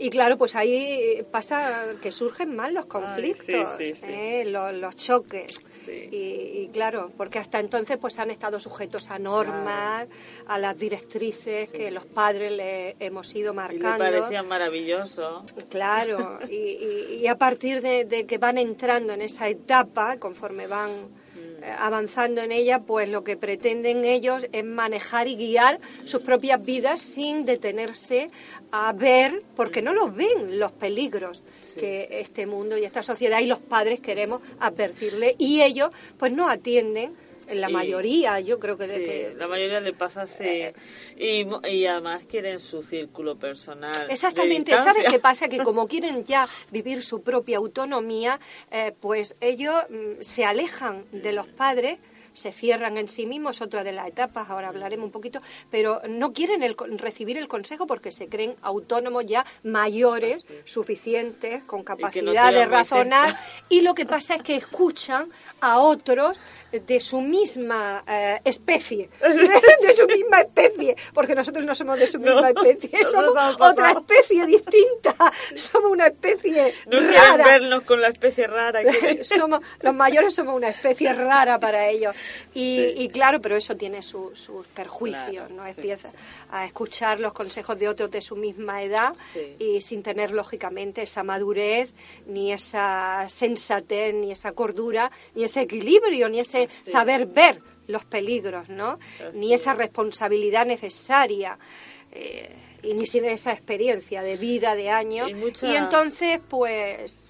Y 0.02 0.10
claro, 0.12 0.38
pues 0.38 0.56
ahí 0.56 1.26
pasa 1.32 1.86
que 2.02 2.12
surgen 2.12 2.56
más 2.56 2.72
los 2.72 2.86
conflictos, 2.86 3.70
sí, 3.78 3.94
sí, 3.94 3.96
sí. 3.96 4.06
¿eh? 4.08 4.44
los, 4.46 4.72
los 4.74 4.96
choques. 4.96 5.60
Y, 5.88 6.16
y 6.16 6.70
claro, 6.72 7.12
porque 7.18 7.40
hasta 7.40 7.60
entonces 7.60 7.98
pues 7.98 8.20
han 8.20 8.30
estado 8.32 8.60
sujetos 8.60 9.10
a 9.10 9.18
normas, 9.20 10.08
a 10.48 10.58
las 10.60 10.78
directrices 10.78 11.72
que 11.72 11.90
los 11.92 12.06
padres 12.06 12.49
le 12.50 12.96
hemos 13.00 13.34
ido 13.36 13.52
Y 13.54 13.56
me 13.56 13.62
marcando. 13.62 13.98
parecía 13.98 14.44
maravilloso. 14.44 15.44
Claro, 15.70 16.40
y, 16.50 16.56
y- 16.56 17.20
y 17.22 17.28
a 17.28 17.38
partir 17.38 17.82
de, 17.82 18.06
de 18.06 18.26
que 18.26 18.38
van 18.38 18.58
entrando 18.58 19.14
en 19.14 19.22
esa 19.22 19.48
etapa, 19.48 20.18
conforme 20.18 20.68
van 20.68 20.90
eh, 21.62 21.74
avanzando 21.78 22.42
en 22.42 22.52
ella, 22.52 22.80
pues 22.80 23.10
lo 23.10 23.24
que 23.24 23.36
pretenden 23.38 24.06
ellos 24.06 24.48
es 24.52 24.64
manejar 24.64 25.28
y 25.28 25.36
guiar 25.36 25.80
sus 26.06 26.22
propias 26.22 26.62
vidas 26.64 27.02
sin 27.02 27.46
detenerse 27.46 28.30
a 28.72 28.94
ver, 28.94 29.44
porque 29.56 29.82
no 29.82 29.94
los 29.94 30.16
ven 30.16 30.60
los 30.60 30.72
peligros 30.72 31.44
que 31.78 32.08
este 32.12 32.46
mundo 32.46 32.78
y 32.78 32.84
esta 32.84 33.04
sociedad 33.04 33.40
y 33.42 33.46
los 33.46 33.60
padres 33.60 34.00
queremos 34.00 34.42
advertirle 34.60 35.36
y 35.38 35.62
ellos 35.62 35.92
pues 36.18 36.32
no 36.32 36.50
atienden 36.50 37.14
en 37.50 37.62
la 37.62 37.70
Y- 37.70 37.74
mayoría, 37.74 38.40
yo 38.40 38.60
creo 38.60 38.78
que 38.78 38.88
de 38.88 38.98
Sí, 38.98 39.04
que 39.04 39.34
la 39.38 39.48
mayoría 39.48 39.80
le 39.80 39.94
pasa 39.94 40.24
así. 40.24 40.44
Eh, 40.44 40.74
y, 41.18 41.46
y 41.70 41.86
además 41.86 42.24
quieren 42.28 42.60
su 42.60 42.82
círculo 42.84 43.38
personal. 43.38 44.08
Exactamente, 44.10 44.76
¿sabes 44.78 45.06
qué 45.10 45.20
pasa? 45.20 45.48
Que 45.48 45.58
como 45.60 45.88
quieren 45.90 46.24
ya 46.26 46.48
vivir 46.72 47.04
su 47.04 47.22
propia 47.22 47.58
autonomía, 47.58 48.40
eh, 48.72 48.94
pues 49.00 49.36
ellos 49.42 49.76
mm, 49.90 50.22
se 50.22 50.46
alejan 50.46 51.06
de 51.12 51.34
los 51.34 51.48
padres, 51.48 52.00
se 52.34 52.52
cierran 52.52 52.98
en 52.98 53.08
sí 53.10 53.26
mismos, 53.26 53.62
otra 53.62 53.84
de 53.84 53.92
las 53.92 54.08
etapas, 54.08 54.50
ahora 54.50 54.70
hablaremos 54.70 55.06
un 55.06 55.12
poquito, 55.12 55.42
pero 55.70 56.02
no 56.08 56.34
quieren 56.34 56.64
el 56.64 56.76
recibir 56.98 57.38
el 57.38 57.48
consejo 57.48 57.88
porque 57.88 58.12
se 58.12 58.28
creen 58.28 58.56
autónomos 58.62 59.26
ya 59.26 59.46
mayores, 59.64 60.46
suficientes, 60.66 61.64
con 61.64 61.84
capacidad 61.84 62.52
de 62.52 62.66
razonar, 62.66 63.38
y 63.70 63.82
lo 63.82 63.94
que 63.94 64.06
pasa 64.06 64.36
es 64.36 64.42
que 64.42 64.56
escuchan 64.56 65.30
a 65.62 65.80
otros 65.80 66.40
de 66.72 67.00
su 67.00 67.22
misma 67.22 68.04
eh, 68.08 68.40
especie, 68.46 69.10
de 69.22 69.94
su 69.96 70.06
misma 70.08 70.40
especie, 70.40 70.96
porque 71.14 71.36
nosotros 71.36 71.66
no 71.66 71.76
somos 71.76 71.98
de 72.00 72.08
su 72.08 72.20
No, 72.20 72.34
misma 72.36 72.50
especie, 72.50 73.06
somos 73.06 73.36
otra 73.60 73.92
especie 73.92 74.46
distinta, 74.46 75.16
somos 75.56 75.92
una 75.92 76.08
especie 76.08 76.74
No 76.88 77.00
rara. 77.02 77.46
vernos 77.46 77.84
con 77.84 78.02
la 78.02 78.10
especie 78.10 78.48
rara. 78.48 78.82
que- 78.84 79.24
somos 79.24 79.60
los 79.82 79.94
mayores 79.94 80.34
somos 80.36 80.56
una 80.56 80.70
especie 80.70 81.14
rara 81.14 81.60
para 81.60 81.88
ellos 81.90 82.16
y, 82.54 82.80
y 82.98 83.10
claro 83.10 83.40
pero 83.42 83.56
eso 83.56 83.76
tiene 83.76 84.02
su- 84.04 84.36
sus 84.36 84.66
perjuicios 84.68 85.30
Claro, 85.48 85.54
no 85.54 85.64
sí, 85.66 85.72
empieza 85.76 86.12
a 86.52 86.66
escuchar 86.66 87.20
los 87.20 87.34
consejos 87.34 87.78
de 87.80 87.88
otros 87.88 88.12
de 88.12 88.22
su 88.22 88.36
misma 88.36 88.84
edad 88.84 89.14
Sí. 89.34 89.56
y 89.60 89.82
sin 89.82 90.04
tener 90.04 90.32
lógicamente 90.32 91.02
esa 91.04 91.24
madurez 91.24 91.94
ni 92.26 92.52
esa 92.54 93.26
sensatez 93.30 94.14
ni 94.14 94.32
esa 94.32 94.52
cordura 94.54 95.12
ni 95.36 95.44
ese 95.44 95.62
equilibrio 95.62 96.30
ni 96.30 96.40
ese 96.40 96.70
saber 96.86 97.26
ver 97.26 97.62
los 97.88 98.06
peligros 98.06 98.70
no 98.70 99.00
Así 99.20 99.38
ni 99.40 99.54
esa 99.54 99.72
es. 99.72 99.78
responsabilidad 99.78 100.66
necesaria 100.66 101.58
eh, 102.12 102.56
y 102.82 102.94
ni 102.94 103.06
sin 103.08 103.26
esa 103.26 103.52
experiencia 103.52 104.22
de 104.22 104.38
vida 104.38 104.74
de 104.76 104.90
años 104.90 105.30
Y 105.30 105.34
mucha- 105.34 105.68
y 105.68 105.76
entonces 105.76 106.40
pues 106.48 107.30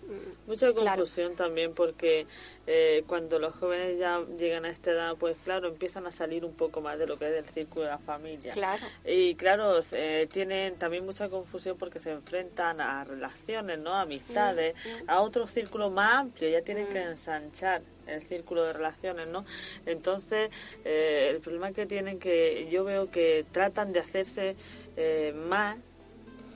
Mucha 0.50 0.72
Claro. 0.74 0.98
confusión 1.03 1.36
también 1.36 1.74
porque 1.75 2.25
eh, 2.65 3.03
cuando 3.06 3.38
los 3.38 3.56
jóvenes 3.56 4.00
ya 4.00 4.20
llegan 4.38 4.65
a 4.65 4.70
esta 4.72 4.89
edad, 4.91 5.15
pues 5.15 5.38
claro, 5.44 5.68
empiezan 5.68 6.08
a 6.08 6.12
salir 6.12 6.44
un 6.44 6.56
poco 6.56 6.82
más 6.82 6.98
de 6.98 7.06
lo 7.06 7.18
que 7.20 7.27
es 7.29 7.36
el 7.36 7.46
círculo 7.46 7.86
de 7.86 7.91
la 7.91 8.00
familia. 8.00 8.53
Claro. 8.53 8.84
Y 9.06 9.36
claro, 9.36 9.79
eh, 9.91 10.27
tienen 10.32 10.75
también 10.75 11.06
mucha 11.06 11.29
confusión 11.29 11.77
porque 11.77 12.00
se 12.00 12.12
enfrentan 12.12 12.82
a 12.82 13.03
relaciones, 13.03 13.77
¿no? 13.77 13.94
Amistades, 13.94 14.74
Mm, 14.79 15.10
a 15.10 15.22
otro 15.22 15.46
círculo 15.48 15.91
más 15.91 16.18
amplio, 16.22 16.50
ya 16.50 16.63
tienen 16.63 16.88
que 16.88 17.00
ensanchar 17.00 17.84
el 18.08 18.24
círculo 18.24 18.63
de 18.63 18.74
relaciones, 18.74 19.27
¿no? 19.27 19.46
Entonces, 19.86 20.50
eh, 20.84 21.27
el 21.29 21.41
problema 21.41 21.72
que 21.74 21.86
tienen 21.86 22.18
que 22.18 22.68
yo 22.72 22.84
veo 22.84 23.12
que 23.12 23.46
tratan 23.51 23.94
de 23.94 24.00
hacerse 24.00 24.56
eh, 24.98 25.32
más 25.36 25.77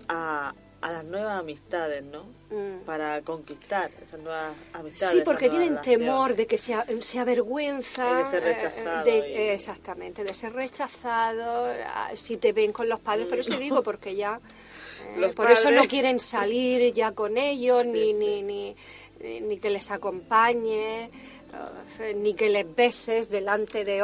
a, 0.09 0.53
a 0.83 0.91
las 0.91 1.03
nuevas 1.05 1.39
amistades, 1.39 2.03
¿no? 2.03 2.23
Mm. 2.49 2.83
Para 2.85 3.21
conquistar 3.21 3.89
esas 4.01 4.19
nuevas 4.19 4.53
amistades. 4.73 5.15
Sí, 5.17 5.21
porque 5.23 5.49
tienen 5.49 5.79
temor 5.81 6.35
de 6.35 6.45
que 6.45 6.57
se, 6.57 6.75
se 7.01 7.19
avergüenza. 7.19 8.09
Y 8.11 8.23
de 8.25 8.29
ser 8.29 8.43
rechazado 8.43 9.05
de- 9.05 9.17
y- 9.29 9.49
Exactamente, 9.51 10.23
de 10.23 10.33
ser 10.33 10.53
rechazado. 10.53 11.73
ah, 11.87 12.11
Si 12.15 12.37
te 12.37 12.51
ven 12.51 12.71
con 12.71 12.89
los 12.89 12.99
padres, 12.99 13.27
pero 13.29 13.43
sí 13.43 13.55
digo 13.55 13.81
porque 13.81 14.15
ya. 14.15 14.39
eh, 15.17 15.29
por 15.35 15.49
eso 15.51 15.71
no 15.71 15.85
quieren 15.87 16.19
salir 16.19 16.93
ya 16.93 17.11
con 17.13 17.37
ellos, 17.37 17.85
ni, 17.85 18.07
sí. 18.07 18.13
ni, 18.13 18.41
ni, 18.43 18.75
ni, 19.21 19.41
ni 19.41 19.57
que 19.59 19.69
les 19.69 19.89
acompañe. 19.89 21.05
eh, 21.99 22.13
ni 22.15 22.33
que 22.33 22.49
les 22.49 22.65
beses 22.75 23.29
delante 23.29 23.85
de 23.85 24.01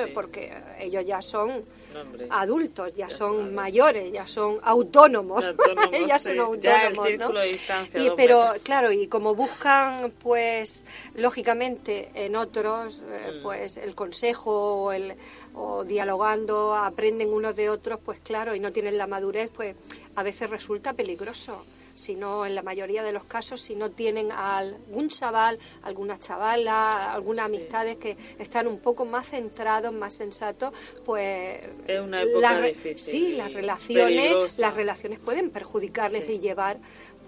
Sí, 0.00 0.06
sí. 0.06 0.10
porque 0.14 0.50
ellos 0.78 1.04
ya 1.06 1.20
son 1.20 1.64
No, 1.92 2.00
adultos, 2.34 2.92
ya, 2.94 3.08
Ya 3.08 3.16
son 3.16 3.54
mayores, 3.54 4.12
ya 4.12 4.26
son 4.26 4.58
autónomos, 4.62 5.44
Autónomos, 5.44 5.90
ya 6.08 6.18
son 6.18 6.38
autónomos, 6.38 7.08
¿no? 7.18 7.32
de 7.32 7.50
Y, 7.94 8.10
pero 8.16 8.40
metros. 8.42 8.58
claro, 8.62 8.92
y 8.92 9.06
como 9.08 9.34
buscan, 9.34 10.12
pues, 10.22 10.84
lógicamente 11.14 12.10
en 12.14 12.36
otros, 12.36 13.02
eh, 13.10 13.38
Mm. 13.38 13.42
pues, 13.42 13.76
el 13.76 13.94
consejo 13.94 14.84
o, 14.84 14.92
el, 14.92 15.14
o 15.54 15.84
dialogando, 15.84 16.74
aprenden 16.74 17.32
unos 17.32 17.54
de 17.56 17.70
otros, 17.70 17.98
pues 18.04 18.18
claro, 18.20 18.54
y 18.54 18.60
no 18.60 18.72
tienen 18.72 18.96
la 18.98 19.06
madurez, 19.06 19.50
pues 19.50 19.76
a 20.16 20.22
veces 20.22 20.50
resulta 20.50 20.92
peligroso. 20.92 21.64
Si 22.00 22.14
no, 22.14 22.46
en 22.46 22.54
la 22.54 22.62
mayoría 22.62 23.02
de 23.02 23.12
los 23.12 23.24
casos, 23.24 23.60
si 23.60 23.76
no 23.76 23.90
tienen 23.90 24.32
a 24.32 24.56
algún 24.58 25.08
chaval, 25.08 25.58
alguna 25.82 26.18
chavala, 26.18 27.12
algunas 27.12 27.46
amistades 27.46 27.96
que 27.98 28.16
están 28.38 28.66
un 28.66 28.78
poco 28.78 29.04
más 29.04 29.28
centrados, 29.28 29.92
más 29.92 30.14
sensatos, 30.14 30.72
pues 31.04 31.60
Es 31.86 32.00
una 32.00 32.22
época 32.22 32.40
la 32.40 32.58
re- 32.60 32.68
difícil 32.72 32.98
sí, 32.98 33.32
las 33.34 33.52
relaciones, 33.52 34.16
peligrosa. 34.22 34.60
las 34.62 34.74
relaciones 34.74 35.18
pueden 35.18 35.50
perjudicarles 35.50 36.24
Sí. 36.26 36.32
y 36.34 36.38
llevar 36.40 36.78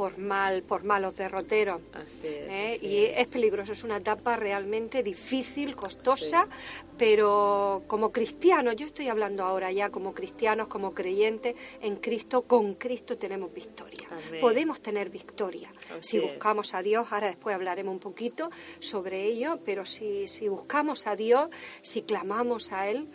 por 0.03 0.19
mal, 0.19 0.65
por 0.65 0.83
malos 0.83 1.17
derroteros. 1.17 1.81
Así 1.93 2.27
es, 2.27 2.51
¿eh? 2.51 2.75
así 2.75 2.87
y 2.89 3.05
es. 3.05 3.29
peligroso, 3.29 3.73
es 3.73 3.85
una 3.85 3.99
etapa 3.99 4.35
realmente 4.35 5.01
difícil, 5.01 5.77
costosa, 5.77 6.49
pero 6.99 7.85
como 7.87 8.11
cristianos, 8.11 8.75
yo 8.75 8.87
estoy 8.87 9.07
hablando 9.07 9.45
ahora 9.45 9.71
ya 9.71 9.91
como 9.91 10.13
cristianos, 10.13 10.67
como 10.67 10.93
creyentes 10.93 11.55
en 11.81 11.95
Cristo, 11.95 12.43
con 12.43 12.75
Cristo 12.75 13.17
tenemos 13.17 13.55
victoria. 13.55 14.09
Amén. 14.11 14.41
Podemos 14.41 14.81
tener 14.81 15.09
victoria 15.09 15.71
Así 15.97 16.01
si 16.01 16.17
es. 16.17 16.25
buscamos 16.25 16.75
a 16.75 16.83
Dios, 16.83 17.07
ahora 17.13 17.29
después 17.29 17.55
hablaremos 17.55 17.93
un 17.93 18.01
poquito 18.01 18.51
sobre 18.81 19.23
ello, 19.27 19.61
pero 19.65 19.87
si, 19.87 20.27
si 20.27 20.49
buscamos 20.49 21.07
a 21.07 21.15
Dios, 21.15 21.49
si 21.81 22.03
clamamos 22.03 22.73
a 22.73 22.89
Él, 22.89 23.09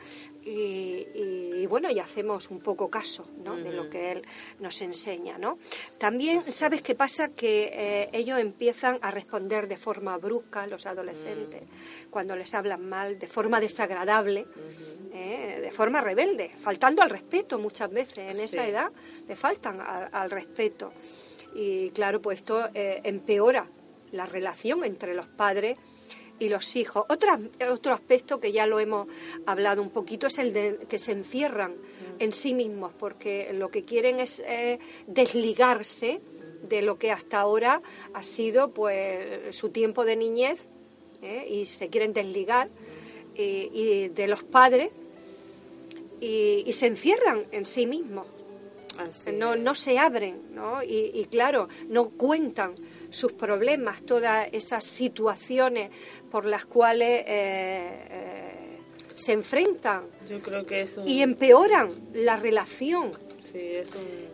y, 0.47 1.07
y, 1.13 1.65
bueno, 1.67 1.89
y 1.91 1.99
hacemos 1.99 2.49
un 2.49 2.61
poco 2.61 2.89
caso 2.89 3.27
¿no? 3.43 3.57
de 3.57 3.73
lo 3.73 3.89
que 3.89 4.13
él 4.13 4.21
nos 4.59 4.81
enseña. 4.81 5.37
¿no? 5.37 5.59
También, 5.97 6.49
¿sabes 6.51 6.81
qué 6.81 6.95
pasa? 6.95 7.29
Que 7.29 7.69
eh, 7.73 8.09
ellos 8.13 8.39
empiezan 8.39 8.97
a 9.01 9.11
responder 9.11 9.67
de 9.67 9.75
forma 9.75 10.17
brusca, 10.17 10.65
los 10.65 10.85
adolescentes, 10.85 11.63
cuando 12.09 12.35
les 12.35 12.53
hablan 12.53 12.87
mal, 12.87 13.19
de 13.19 13.27
forma 13.27 13.59
desagradable, 13.59 14.45
¿eh? 15.13 15.59
de 15.61 15.71
forma 15.71 15.99
rebelde, 15.99 16.49
faltando 16.57 17.01
al 17.01 17.09
respeto 17.09 17.59
muchas 17.59 17.91
veces 17.91 18.19
en 18.19 18.39
esa 18.39 18.65
edad, 18.65 18.91
le 19.27 19.35
faltan 19.35 19.81
al, 19.81 20.09
al 20.13 20.31
respeto. 20.31 20.93
Y 21.55 21.89
claro, 21.89 22.21
pues 22.21 22.37
esto 22.37 22.69
eh, 22.73 23.01
empeora 23.03 23.67
la 24.11 24.25
relación 24.25 24.85
entre 24.85 25.13
los 25.13 25.27
padres 25.27 25.77
y 26.39 26.50
los 26.50 26.75
hijos. 26.75 27.06
Otra, 27.10 27.39
otro 27.70 27.94
aspecto 27.94 28.39
que 28.39 28.51
ya 28.51 28.67
lo 28.67 28.79
hemos 28.79 29.08
hablado 29.46 29.82
un 29.82 29.89
poquito 29.89 30.27
es 30.27 30.38
el 30.38 30.53
de 30.53 30.77
que 30.89 31.00
se 31.00 31.12
encierran 31.12 31.75
en 32.20 32.34
sí 32.34 32.53
mismos, 32.53 32.94
porque 32.98 33.51
lo 33.53 33.70
que 33.70 33.84
quieren 33.84 34.20
es 34.20 34.44
eh, 34.46 34.79
desligarse 35.08 36.22
de 36.67 36.82
lo 36.82 36.98
que 36.98 37.12
hasta 37.12 37.39
ahora 37.39 37.82
ha 38.13 38.24
sido 38.24 38.72
pues 38.72 39.56
su 39.56 39.70
tiempo 39.70 40.06
de 40.06 40.15
niñez 40.15 40.67
¿eh? 41.22 41.46
y 41.50 41.65
se 41.65 41.89
quieren 41.89 42.13
desligar 42.13 42.70
y, 43.36 44.08
de 44.10 44.27
los 44.27 44.44
padres 44.44 44.89
y, 46.20 46.72
se 46.74 46.88
encierran 46.88 47.46
en 47.51 47.65
sí 47.65 47.86
mismos. 47.86 48.25
no, 49.32 49.56
no 49.56 49.75
se 49.75 50.00
abren, 50.00 50.41
¿no? 50.56 50.82
Y, 50.82 51.27
claro, 51.29 51.70
no 51.88 52.10
cuentan 52.10 52.74
sus 53.09 53.33
problemas, 53.33 54.03
todas 54.03 54.47
esas 54.51 54.83
situaciones 54.83 55.89
por 56.29 56.45
las 56.45 56.65
cuales 56.65 57.23
eh, 57.27 58.05
eh, 58.09 58.79
se 59.15 59.33
enfrentan 59.33 60.03
Yo 60.29 60.39
creo 60.39 60.65
que 60.65 60.81
es 60.81 60.99
y 61.05 61.21
empeoran 61.21 61.91
la 62.13 62.35
relación 62.35 63.11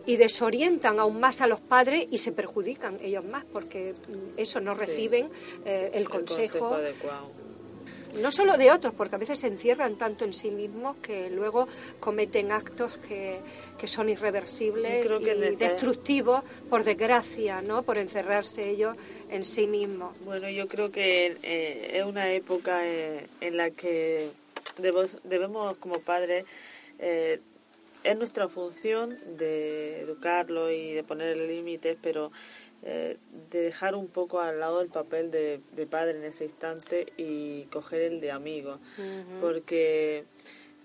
y 0.06 0.16
desorientan 0.16 0.98
aún 0.98 1.20
más 1.20 1.40
a 1.40 1.46
los 1.46 1.60
padres 1.60 2.06
y 2.10 2.18
se 2.18 2.32
perjudican 2.32 2.98
ellos 3.00 3.24
más 3.24 3.44
porque 3.44 3.94
eso 4.36 4.60
no 4.60 4.74
reciben 4.74 5.30
eh, 5.64 5.90
el, 5.94 6.08
consejo, 6.08 6.76
no 8.20 8.30
solo 8.30 8.56
de 8.56 8.70
otros, 8.70 8.94
porque 8.94 9.16
a 9.16 9.18
veces 9.18 9.40
se 9.40 9.48
encierran 9.48 9.96
tanto 9.96 10.24
en 10.24 10.32
sí 10.32 10.50
mismos 10.50 10.96
que 10.96 11.30
luego 11.30 11.68
cometen 12.00 12.52
actos 12.52 12.96
que, 12.98 13.38
que 13.78 13.86
son 13.86 14.08
irreversibles 14.08 15.06
y 15.06 15.56
destructivos, 15.56 16.42
por 16.70 16.84
desgracia, 16.84 17.60
¿no? 17.62 17.82
por 17.82 17.98
encerrarse 17.98 18.68
ellos 18.68 18.96
en 19.30 19.44
sí 19.44 19.66
mismos. 19.66 20.14
Bueno, 20.24 20.48
yo 20.48 20.68
creo 20.68 20.90
que 20.90 21.36
eh, 21.42 21.90
es 21.94 22.04
una 22.04 22.32
época 22.32 22.86
eh, 22.86 23.26
en 23.40 23.56
la 23.56 23.70
que 23.70 24.30
debemos, 24.78 25.16
debemos 25.24 25.74
como 25.76 25.98
padres 26.00 26.44
eh, 26.98 27.40
es 28.04 28.16
nuestra 28.18 28.48
función 28.48 29.18
de 29.38 30.02
educarlo 30.02 30.70
y 30.70 30.92
de 30.92 31.02
ponerle 31.02 31.48
límites, 31.48 31.96
pero 32.00 32.30
eh, 32.82 33.16
de 33.50 33.60
dejar 33.62 33.94
un 33.94 34.08
poco 34.08 34.40
al 34.40 34.60
lado 34.60 34.82
el 34.82 34.88
papel 34.88 35.30
de, 35.30 35.60
padre 35.90 36.18
en 36.18 36.24
ese 36.24 36.44
instante 36.44 37.12
y 37.16 37.62
coger 37.64 38.02
el 38.02 38.20
de 38.20 38.30
amigo, 38.30 38.78
porque 39.40 40.26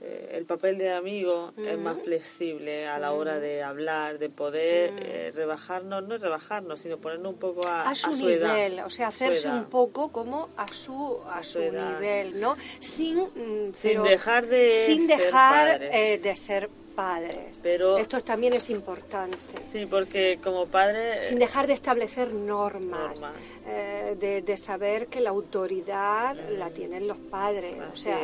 eh, 0.02 0.32
el 0.32 0.46
papel 0.46 0.78
de 0.78 0.94
amigo 0.94 1.52
es 1.58 1.78
más 1.78 1.98
flexible 2.02 2.88
a 2.88 3.00
la 3.00 3.12
hora 3.12 3.42
de 3.42 3.64
hablar, 3.64 4.18
de 4.18 4.30
poder 4.30 4.94
eh, 4.96 5.34
rebajarnos, 5.36 6.08
no 6.08 6.18
rebajarnos, 6.18 6.80
sino 6.80 7.00
ponernos 7.00 7.34
un 7.34 7.40
poco 7.40 7.68
a, 7.68 7.94
su, 7.94 8.12
nivel, 8.12 8.80
o 8.80 8.90
sea, 8.90 9.10
hacerse 9.10 9.50
un 9.50 9.66
poco 9.66 10.10
como 10.10 10.48
a 10.56 10.70
su 10.70 11.20
a, 11.30 11.44
su, 11.44 11.60
nivel, 11.60 12.40
¿no? 12.40 12.56
Sin, 12.80 13.18
mm, 13.20 13.74
sin 13.74 14.04
dejar 14.04 14.48
de 14.48 14.72
sin 14.86 15.06
dejar 15.06 15.82
de 15.82 16.36
ser 16.38 16.70
padres. 17.00 17.60
Pero 17.64 17.98
Esto 17.98 18.20
también 18.20 18.52
es 18.52 18.70
importante. 18.70 19.38
Sí, 19.72 19.86
porque 19.86 20.38
como 20.44 20.66
padre... 20.66 21.30
Sin 21.30 21.40
dejar 21.40 21.66
de 21.66 21.72
establecer 21.72 22.34
normas, 22.34 23.22
eh, 23.66 24.44
de, 24.46 24.58
saber 24.58 25.08
que 25.08 25.22
la 25.22 25.30
autoridad 25.30 26.36
la 26.58 26.70
tienen 26.72 27.08
los 27.08 27.18
padres. 27.18 27.78
o 27.90 27.96
sea, 27.96 28.20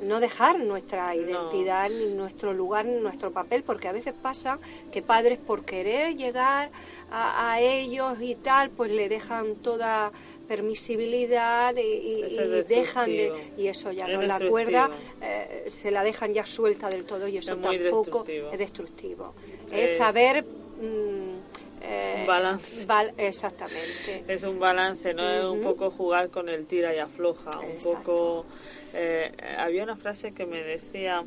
no 0.00 0.20
dejar 0.20 0.58
nuestra 0.58 1.14
identidad, 1.14 1.90
ni 1.90 2.06
nuestro 2.06 2.54
lugar, 2.54 2.86
ni 2.86 2.98
nuestro 2.98 3.30
papel, 3.30 3.62
porque 3.62 3.88
a 3.88 3.92
veces 3.92 4.14
pasa 4.14 4.58
que 4.90 5.02
padres 5.02 5.38
por 5.38 5.66
querer 5.66 6.16
llegar 6.16 6.70
a, 7.10 7.52
a 7.52 7.60
ellos 7.60 8.16
y 8.22 8.36
tal, 8.36 8.70
pues 8.70 8.90
le 8.90 9.10
dejan 9.10 9.56
toda 9.56 10.12
permisibilidad 10.48 11.74
y, 11.76 12.22
dejan 12.66 13.10
de 13.10 13.32
y 13.56 13.66
eso 13.68 13.92
ya 13.92 14.08
no 14.08 14.22
la 14.22 14.40
cuerda 14.40 14.90
eh, 15.20 15.66
se 15.68 15.90
la 15.90 16.02
dejan 16.02 16.32
ya 16.32 16.46
suelta 16.46 16.88
del 16.88 17.04
todo 17.04 17.28
y 17.28 17.36
eso 17.36 17.56
tampoco 17.56 18.24
es 18.26 18.58
destructivo. 18.58 19.34
Es, 19.70 19.98
saber 19.98 20.42
mm, 20.44 21.82
eh, 21.82 22.16
un 22.20 22.26
balance. 22.26 22.86
exactamente. 23.18 24.24
Es 24.26 24.42
un 24.42 24.58
balance 24.58 25.12
no 25.12 25.28
es 25.28 25.44
un 25.44 25.60
poco 25.60 25.90
jugar 25.90 26.30
con 26.30 26.48
el 26.48 26.66
tira 26.66 26.94
y 26.94 26.98
afloja 26.98 27.50
un 27.60 27.78
poco 27.78 28.46
eh, 28.94 29.30
había 29.58 29.82
una 29.82 29.96
frase 29.96 30.32
que 30.32 30.46
me 30.46 30.62
decía 30.62 31.22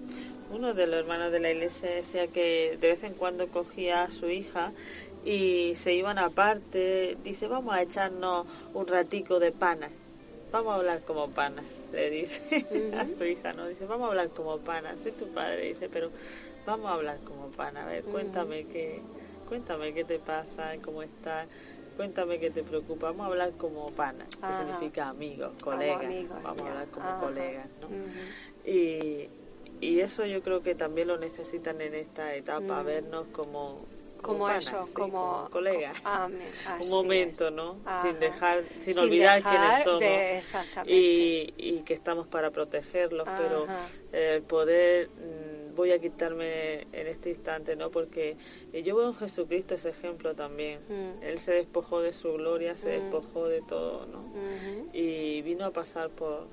uno 0.52 0.74
de 0.74 0.88
los 0.88 1.00
hermanos 1.00 1.32
de 1.32 1.40
la 1.40 1.52
iglesia 1.52 1.90
decía 1.90 2.28
que 2.28 2.78
de 2.82 2.88
vez 2.88 3.04
en 3.04 3.14
cuando 3.14 3.48
cogía 3.48 4.04
a 4.04 4.12
su 4.12 4.30
hija 4.30 4.72
y 5.26 5.76
se 5.76 5.94
iban 5.94 6.18
aparte. 6.18 7.18
Dice, 7.24 7.48
vamos 7.48 7.74
a 7.74 7.82
echarnos 7.82 8.48
un 8.74 8.88
ratico 8.88 9.40
de 9.40 9.52
pana. 9.52 9.90
Vamos 10.52 10.74
a 10.74 10.76
hablar 10.76 11.02
como 11.02 11.30
pana, 11.30 11.64
le 11.94 12.10
dice 12.10 12.66
a 12.98 13.08
su 13.08 13.24
hija, 13.24 13.54
¿no? 13.54 13.68
Dice, 13.68 13.86
vamos 13.86 14.08
a 14.08 14.10
hablar 14.10 14.30
como 14.30 14.58
pana. 14.60 14.98
Soy 14.98 15.14
tu 15.14 15.28
padre, 15.28 15.70
dice, 15.70 15.88
pero 15.88 16.12
vamos 16.66 16.88
a 16.88 16.94
hablar 16.96 17.20
como 17.20 17.48
pana. 17.48 17.84
A 17.84 17.88
ver, 17.88 18.04
cuéntame 18.04 18.66
qué, 18.66 19.00
cuéntame 19.48 19.94
qué 19.94 20.04
te 20.04 20.20
pasa, 20.20 20.74
cómo 20.84 21.04
estás. 21.04 21.48
Cuéntame 21.96 22.40
qué 22.40 22.50
te 22.50 22.64
preocupa. 22.64 23.08
Vamos 23.08 23.24
a 23.24 23.28
hablar 23.28 23.52
como 23.52 23.92
pana, 23.92 24.26
que 24.26 24.58
significa 24.58 25.10
amigos, 25.10 25.52
colegas. 25.64 26.04
vamos 26.44 26.62
a 26.62 26.70
hablar 26.70 26.88
como 26.88 27.20
colegas, 27.20 27.68
¿no? 27.80 28.70
y, 28.70 29.30
y 29.82 30.00
eso 30.00 30.26
yo 30.26 30.42
creo 30.42 30.62
que 30.62 30.76
también 30.76 31.08
lo 31.08 31.18
necesitan 31.18 31.80
en 31.82 31.96
esta 31.96 32.36
etapa, 32.36 32.82
vernos 32.84 33.28
como 33.32 33.86
como, 34.22 34.50
eso, 34.50 34.88
como, 34.94 35.48
colegas. 35.52 35.98
un 36.82 36.90
momento, 36.90 37.52
¿no? 37.52 37.78
Sin 38.02 38.20
dejar, 38.20 38.64
sin, 38.80 38.98
olvidar 38.98 39.42
quiénes 39.42 39.84
somos 39.84 40.88
y, 40.88 41.54
y, 41.58 41.82
que 41.86 41.94
estamos 41.94 42.28
para 42.28 42.52
protegerlos, 42.52 43.28
pero 43.38 43.66
el 44.12 44.42
poder 44.44 45.10
mm, 45.10 45.76
voy 45.76 45.92
a 45.92 46.00
quitarme 46.00 46.82
en 46.92 47.08
este 47.08 47.30
instante, 47.30 47.76
¿no? 47.76 47.90
Porque 47.92 48.38
yo 48.74 48.96
veo 48.96 49.08
en 49.08 49.14
Jesucristo 49.14 49.76
ese 49.76 49.90
ejemplo 49.90 50.36
también. 50.36 50.80
Mm. 50.90 51.24
Él 51.24 51.40
se 51.40 51.54
despojó 51.54 52.02
de 52.02 52.14
su 52.14 52.34
gloria, 52.34 52.76
se 52.76 52.88
mm. 52.88 53.02
despojó 53.02 53.48
de 53.48 53.62
todo, 53.62 54.06
¿no? 54.06 54.32
Y 54.94 55.42
vino 55.42 55.66
a 55.66 55.72
pasar 55.72 56.10
por, 56.10 56.48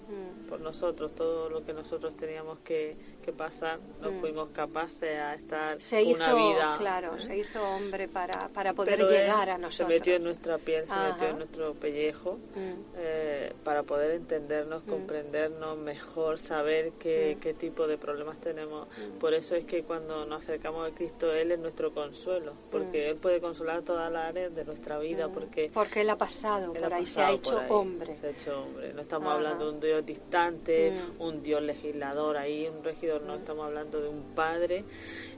por 0.48 0.60
nosotros 0.60 1.14
todo 1.14 1.48
lo 1.48 1.64
que 1.64 1.72
nosotros 1.72 2.16
teníamos 2.16 2.58
que, 2.60 2.96
pasar, 3.32 3.78
no 4.00 4.12
mm. 4.12 4.20
fuimos 4.20 4.48
capaces 4.50 5.18
a 5.18 5.34
estar 5.34 5.80
se 5.80 6.02
una 6.04 6.34
vida. 6.34 6.76
Claro, 6.78 7.16
¿eh? 7.16 7.20
se 7.20 7.36
hizo 7.36 7.62
hombre 7.62 8.08
para, 8.08 8.48
para 8.48 8.72
poder 8.72 9.00
llegar 9.06 9.50
a 9.50 9.58
nosotros. 9.58 9.88
Se 9.88 9.94
metió 9.94 10.14
en 10.14 10.24
nuestra 10.24 10.58
piel, 10.58 10.86
se 10.86 10.94
metió 10.94 11.28
en 11.28 11.38
nuestro 11.38 11.74
pellejo 11.74 12.38
mm. 12.54 12.72
eh, 12.96 13.52
para 13.64 13.82
poder 13.82 14.12
entendernos, 14.12 14.84
mm. 14.84 14.88
comprendernos 14.88 15.78
mejor, 15.78 16.38
saber 16.38 16.92
qué, 16.98 17.38
qué 17.40 17.54
tipo 17.54 17.86
de 17.86 17.98
problemas 17.98 18.38
tenemos. 18.40 18.88
Por 19.20 19.34
eso 19.34 19.54
es 19.54 19.64
que 19.64 19.82
cuando 19.82 20.26
nos 20.26 20.42
acercamos 20.42 20.90
a 20.90 20.94
Cristo, 20.94 21.32
Él 21.32 21.52
es 21.52 21.58
nuestro 21.58 21.92
consuelo, 21.92 22.52
porque 22.70 23.10
Él 23.10 23.16
puede 23.16 23.40
consolar 23.40 23.82
todas 23.82 24.10
las 24.12 24.28
áreas 24.28 24.54
de 24.54 24.64
nuestra 24.64 24.98
vida. 24.98 25.28
Porque, 25.28 25.70
porque 25.72 26.02
Él 26.02 26.10
ha 26.10 26.16
pasado 26.16 26.72
por 26.72 26.92
ahí, 26.92 27.06
se 27.06 27.22
ha 27.22 27.32
hecho 27.32 27.60
hombre. 27.68 28.16
Se 28.20 28.26
ha 28.26 28.30
hecho 28.30 28.62
hombre. 28.62 28.92
No 28.94 29.02
estamos 29.02 29.32
hablando 29.32 29.66
de 29.66 29.72
un 29.72 29.80
Dios 29.80 30.06
distante, 30.06 30.92
un 31.18 31.42
Dios 31.42 31.62
legislador 31.62 32.36
ahí, 32.36 32.68
un 32.68 32.82
regidor 32.82 33.17
no 33.20 33.36
estamos 33.36 33.66
hablando 33.66 34.00
de 34.00 34.08
un 34.08 34.22
Padre 34.34 34.84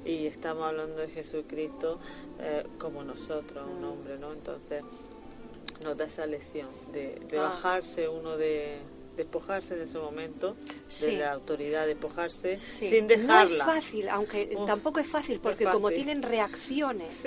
y 0.05 0.27
estamos 0.27 0.65
hablando 0.65 0.97
de 0.97 1.09
Jesucristo 1.09 1.99
eh, 2.39 2.65
como 2.79 3.05
nosotros, 3.05 3.67
un 3.69 3.85
hombre, 3.85 4.19
¿no? 4.19 4.33
Entonces 4.33 4.83
nos 5.83 5.97
da 5.97 6.05
esa 6.05 6.27
lección 6.27 6.69
de, 6.93 7.21
de 7.31 7.39
bajarse 7.39 8.09
uno 8.09 8.37
de, 8.37 8.79
despojarse 9.21 9.75
en 9.75 9.83
ese 9.83 9.99
momento 9.99 10.57
de 11.01 11.13
la 11.19 11.33
autoridad, 11.33 11.87
despojarse 11.87 12.57
sin 12.57 13.07
dejarla. 13.07 13.35
No 13.35 13.43
es 13.43 13.57
fácil, 13.59 14.09
aunque 14.09 14.57
tampoco 14.67 15.01
es 15.01 15.07
fácil, 15.07 15.41
porque 15.41 15.65
como 15.65 15.91
tienen 15.91 16.23
reacciones 16.23 17.25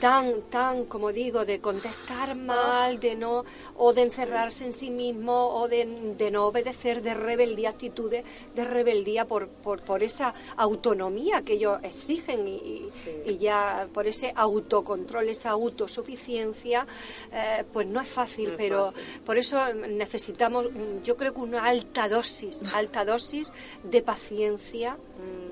tan, 0.00 0.42
tan, 0.50 0.84
como 0.86 1.12
digo, 1.12 1.44
de 1.44 1.60
contestar 1.60 2.34
mal, 2.34 2.98
de 3.00 3.16
no, 3.16 3.44
o 3.76 3.92
de 3.92 4.02
encerrarse 4.02 4.64
en 4.64 4.72
sí 4.72 4.90
mismo, 4.90 5.34
o 5.60 5.68
de, 5.68 6.14
de 6.18 6.30
no 6.30 6.46
obedecer, 6.46 7.02
de 7.02 7.14
rebeldía, 7.14 7.70
actitudes 7.70 8.24
de 8.54 8.64
rebeldía 8.64 9.26
por, 9.26 9.48
por, 9.48 9.80
por 9.82 10.02
esa 10.02 10.34
autonomía 10.56 11.42
que 11.42 11.54
ellos 11.54 11.78
exigen 11.82 12.46
y, 12.48 12.90
y, 13.26 13.38
ya 13.38 13.88
por 13.92 14.06
ese 14.06 14.32
autocontrol, 14.34 15.28
esa 15.28 15.50
autosuficiencia, 15.50 16.86
eh, 17.32 17.64
pues 17.72 17.86
no 17.86 18.00
es 18.00 18.08
fácil, 18.08 18.54
pero 18.56 18.92
por 19.24 19.38
eso 19.38 19.72
necesitamos, 19.74 20.68
yo 21.04 21.16
creo 21.20 21.34
que 21.34 21.40
una 21.40 21.66
alta 21.66 22.08
dosis, 22.08 22.62
alta 22.72 23.04
dosis 23.04 23.52
de 23.84 24.00
paciencia, 24.02 24.96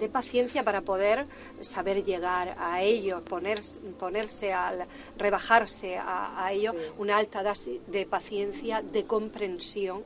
de 0.00 0.09
paciencia 0.09 0.64
para 0.64 0.81
poder 0.81 1.26
saber 1.61 2.04
llegar 2.04 2.57
a 2.59 2.83
ello, 2.83 3.22
poner, 3.22 3.61
ponerse 3.98 4.52
al 4.52 4.87
rebajarse 5.16 5.96
a, 5.96 6.44
a 6.44 6.52
ello, 6.52 6.74
una 6.98 7.18
alta 7.18 7.42
dosis 7.42 7.81
de 7.87 8.07
paciencia, 8.07 8.83
de 8.83 9.04
comprensión, 9.04 10.02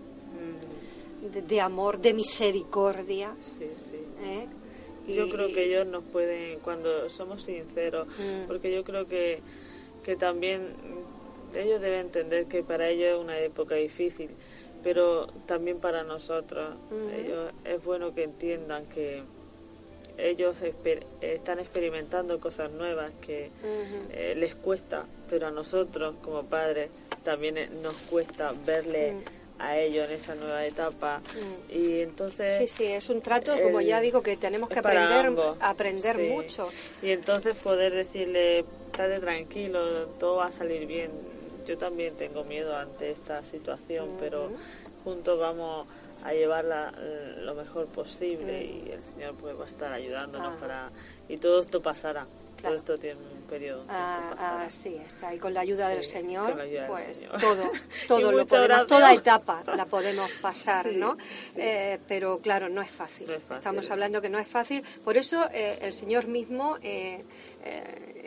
de, 1.32 1.60
amor, 1.60 2.00
de 2.00 2.12
misericordia. 2.12 3.34
¿eh? 4.24 4.46
Yo 5.06 5.28
creo 5.30 5.48
que 5.48 5.64
ellos 5.64 5.86
nos 5.86 6.02
pueden, 6.04 6.58
cuando 6.60 7.08
somos 7.08 7.44
sinceros, 7.44 8.06
mm. 8.08 8.46
porque 8.48 8.74
yo 8.74 8.82
creo 8.84 9.06
que 9.06 9.40
que 10.02 10.16
también 10.16 10.68
ellos 11.54 11.80
deben 11.80 12.00
entender 12.00 12.46
que 12.46 12.62
para 12.62 12.88
ellos 12.88 13.14
es 13.14 13.18
una 13.18 13.38
época 13.38 13.74
difícil, 13.76 14.30
pero 14.82 15.26
también 15.46 15.78
para 15.78 16.02
nosotros. 16.02 16.74
Ellos 17.16 17.52
es 17.64 17.82
bueno 17.84 18.14
que 18.14 18.24
entiendan 18.24 18.86
que 18.86 19.22
ellos 20.18 20.56
están 21.20 21.60
experimentando 21.60 22.38
cosas 22.38 22.70
nuevas 22.70 23.12
que 23.20 23.50
eh, 24.12 24.34
les 24.36 24.54
cuesta, 24.54 25.04
pero 25.30 25.46
a 25.46 25.50
nosotros 25.50 26.16
como 26.22 26.44
padres 26.44 26.90
también 27.22 27.56
eh, 27.56 27.68
nos 27.82 27.94
cuesta 28.02 28.52
verle 28.66 29.14
a 29.58 29.78
ellos 29.78 30.08
en 30.10 30.16
esa 30.16 30.34
nueva 30.34 30.66
etapa. 30.66 31.20
Y 31.70 32.00
entonces 32.00 32.56
sí 32.58 32.68
sí 32.68 32.84
es 32.84 33.08
un 33.08 33.20
trato 33.22 33.58
como 33.60 33.80
ya 33.80 34.00
digo 34.00 34.22
que 34.22 34.36
tenemos 34.36 34.68
que 34.68 34.80
aprender 34.80 35.32
aprender 35.60 36.18
mucho. 36.18 36.68
Y 37.00 37.10
entonces 37.10 37.56
poder 37.56 37.92
decirle 37.94 38.64
estate 38.92 39.20
tranquilo 39.20 40.06
todo 40.20 40.36
va 40.36 40.46
a 40.46 40.52
salir 40.52 40.86
bien 40.86 41.10
yo 41.64 41.78
también 41.78 42.14
tengo 42.16 42.44
miedo 42.44 42.76
ante 42.76 43.10
esta 43.10 43.42
situación 43.42 44.16
pero 44.18 44.50
juntos 45.04 45.38
vamos 45.38 45.86
a 46.24 46.32
llevarla 46.32 46.92
eh, 47.00 47.34
lo 47.38 47.54
mejor 47.54 47.86
posible 47.86 48.64
y 48.64 48.90
el 48.92 49.02
Señor 49.02 49.34
pues 49.34 49.58
va 49.58 49.64
a 49.64 49.68
estar 49.68 49.92
ayudándonos 49.92 50.56
para 50.60 50.88
y 51.28 51.36
todo 51.36 51.60
esto 51.60 51.82
pasará 51.82 52.26
todo 52.62 52.74
esto 52.76 52.96
tiene 52.96 53.18
un 53.20 53.42
periodo 53.48 53.84
ah, 53.88 54.62
así 54.64 54.94
está 55.04 55.34
y 55.34 55.38
con 55.38 55.52
la 55.52 55.60
ayuda 55.60 55.88
del 55.88 56.04
Señor 56.04 56.54
pues 56.86 57.22
todo 57.40 57.70
todo 58.08 58.32
lo 58.32 58.46
podemos 58.46 58.86
toda 58.86 59.12
etapa 59.12 59.64
la 59.76 59.86
podemos 59.86 60.30
pasar 60.40 60.86
no 60.92 61.16
eh, 61.56 61.98
pero 62.06 62.38
claro 62.38 62.68
no 62.68 62.80
es, 62.80 62.90
fácil. 62.90 63.30
estamos 63.30 63.90
hablando 63.90 64.22
que 64.22 64.28
no 64.28 64.38
es 64.38 64.46
fácil 64.46 64.84
por 65.04 65.16
eso 65.16 65.48
eh, 65.52 65.78
el 65.82 65.92
Señor 65.92 66.28
mismo 66.28 66.78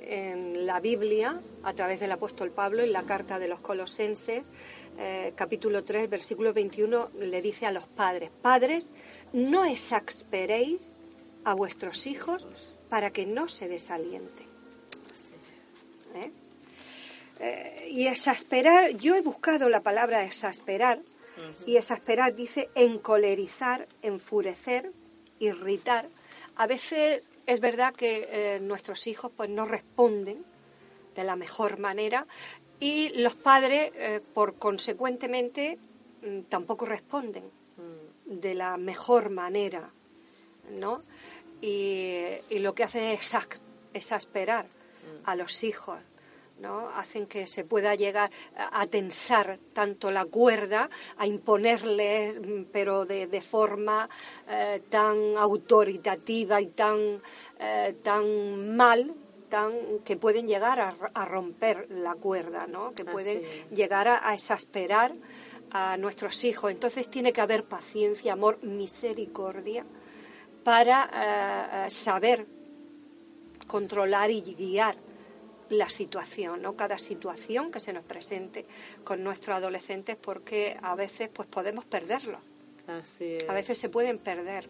en 0.06 0.66
la 0.66 0.80
Biblia 0.80 1.40
a 1.64 1.74
través 1.74 2.00
del 2.00 2.12
apóstol 2.12 2.52
Pablo 2.52 2.84
en 2.84 2.94
la 2.94 3.04
carta 3.04 3.40
de 3.40 3.48
los 3.48 3.62
Colosenses 3.62 4.44
eh, 4.98 5.34
capítulo 5.36 5.84
3, 5.84 6.10
versículo 6.10 6.54
21, 6.54 7.10
le 7.20 7.42
dice 7.42 7.66
a 7.66 7.72
los 7.72 7.86
padres, 7.86 8.32
padres, 8.42 8.92
no 9.34 9.66
exasperéis 9.66 10.94
a 11.44 11.54
vuestros 11.54 12.08
hijos 12.08 12.48
para 12.90 13.12
que 13.12 13.26
no 13.26 13.50
se 13.50 13.68
desalienten. 13.68 14.48
¿Eh? 16.16 16.32
Eh, 17.42 17.88
y 17.92 18.08
exasperar, 18.08 18.92
yo 18.92 19.16
he 19.16 19.22
buscado 19.22 19.68
la 19.68 19.82
palabra 19.82 20.24
exasperar, 20.24 21.02
y 21.66 21.76
exasperar 21.76 22.34
dice 22.34 22.70
encolerizar, 22.76 23.90
enfurecer, 24.02 24.94
irritar. 25.40 26.08
A 26.58 26.68
veces 26.68 27.30
es 27.46 27.60
verdad 27.60 27.94
que 27.94 28.60
nuestros 28.62 29.08
hijos 29.08 29.32
pues 29.36 29.50
no 29.50 29.66
responden 29.66 30.46
de 31.16 31.24
la 31.24 31.36
mejor 31.36 31.80
manera 31.80 32.28
y 32.80 33.10
los 33.16 33.36
padres, 33.36 33.92
eh, 33.96 34.22
por 34.34 34.56
consecuentemente, 34.56 35.80
mm, 36.22 36.42
tampoco 36.50 36.86
responden 36.86 37.50
de 38.26 38.56
la 38.56 38.78
mejor 38.78 39.30
manera, 39.30 39.92
¿no? 40.72 41.04
Y, 41.62 42.40
lo 42.60 42.74
que 42.74 42.84
hacen 42.84 43.04
es 43.04 43.34
exasperar 43.94 44.66
a 45.24 45.36
los 45.36 45.64
hijos, 45.64 46.00
¿no? 46.60 46.90
Hacen 46.90 47.28
que 47.28 47.48
se 47.48 47.64
pueda 47.64 47.96
llegar 47.96 48.32
a 48.56 48.88
tensar 48.88 49.60
tanto 49.74 50.12
la 50.12 50.26
cuerda, 50.26 50.90
a 51.18 51.28
imponerles, 51.28 52.40
pero 52.72 53.06
de, 53.06 53.42
forma 53.42 54.10
eh, 54.50 54.82
tan 54.90 55.38
autoritativa 55.38 56.62
y 56.62 56.68
tan, 56.68 57.22
eh, 57.60 57.96
tan 58.04 58.76
mal, 58.76 59.14
que 60.04 60.18
pueden 60.18 60.48
llegar 60.48 60.82
a, 60.82 61.26
romper 61.26 61.88
la 61.90 62.16
cuerda, 62.16 62.68
¿no? 62.68 62.94
que 62.94 63.06
pueden 63.06 63.42
llegar 63.74 64.08
a, 64.08 64.34
exasperar 64.34 65.14
a 65.72 65.96
nuestros 65.98 66.44
hijos. 66.44 66.72
Entonces 66.72 67.10
tiene 67.10 67.32
que 67.32 67.40
haber 67.40 67.64
paciencia, 67.64 68.34
amor, 68.34 68.62
misericordia 68.64 69.86
para 70.64 71.86
eh, 71.86 71.90
saber 71.90 72.46
controlar 73.68 74.30
y 74.30 74.42
guiar 74.42 74.98
la 75.70 75.90
situación, 75.90 76.62
¿no? 76.62 76.76
Cada 76.76 76.98
situación 76.98 77.72
que 77.72 77.80
se 77.80 77.94
nos 77.94 78.04
presente 78.04 78.66
con 79.04 79.24
nuestros 79.24 79.58
adolescentes, 79.58 80.16
porque 80.16 80.78
a 80.82 80.96
veces 80.96 81.30
pues 81.34 81.48
podemos 81.48 81.86
perderlo. 81.86 82.40
A 83.48 83.54
veces 83.54 83.78
se 83.78 83.90
pueden 83.90 84.20
perder. 84.20 84.70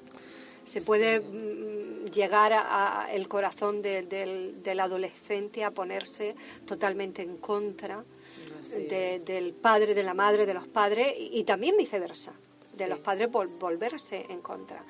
Se 0.63 0.81
puede 0.81 1.19
mm, 1.19 2.05
llegar 2.11 2.53
a, 2.53 3.07
el 3.11 3.27
corazón 3.27 3.81
del, 3.81 4.79
adolescente 4.79 5.63
a 5.63 5.71
ponerse 5.71 6.35
totalmente 6.65 7.21
en 7.21 7.37
contra 7.37 8.03
del 8.89 9.53
padre, 9.53 9.93
de 9.93 10.03
la 10.03 10.13
madre, 10.13 10.45
de 10.45 10.53
los 10.53 10.67
padres 10.67 11.13
y, 11.17 11.43
también 11.43 11.77
viceversa, 11.77 12.33
de 12.77 12.87
los 12.87 12.99
padres 12.99 13.29
volverse 13.31 14.25
en 14.29 14.41
contra. 14.41 14.83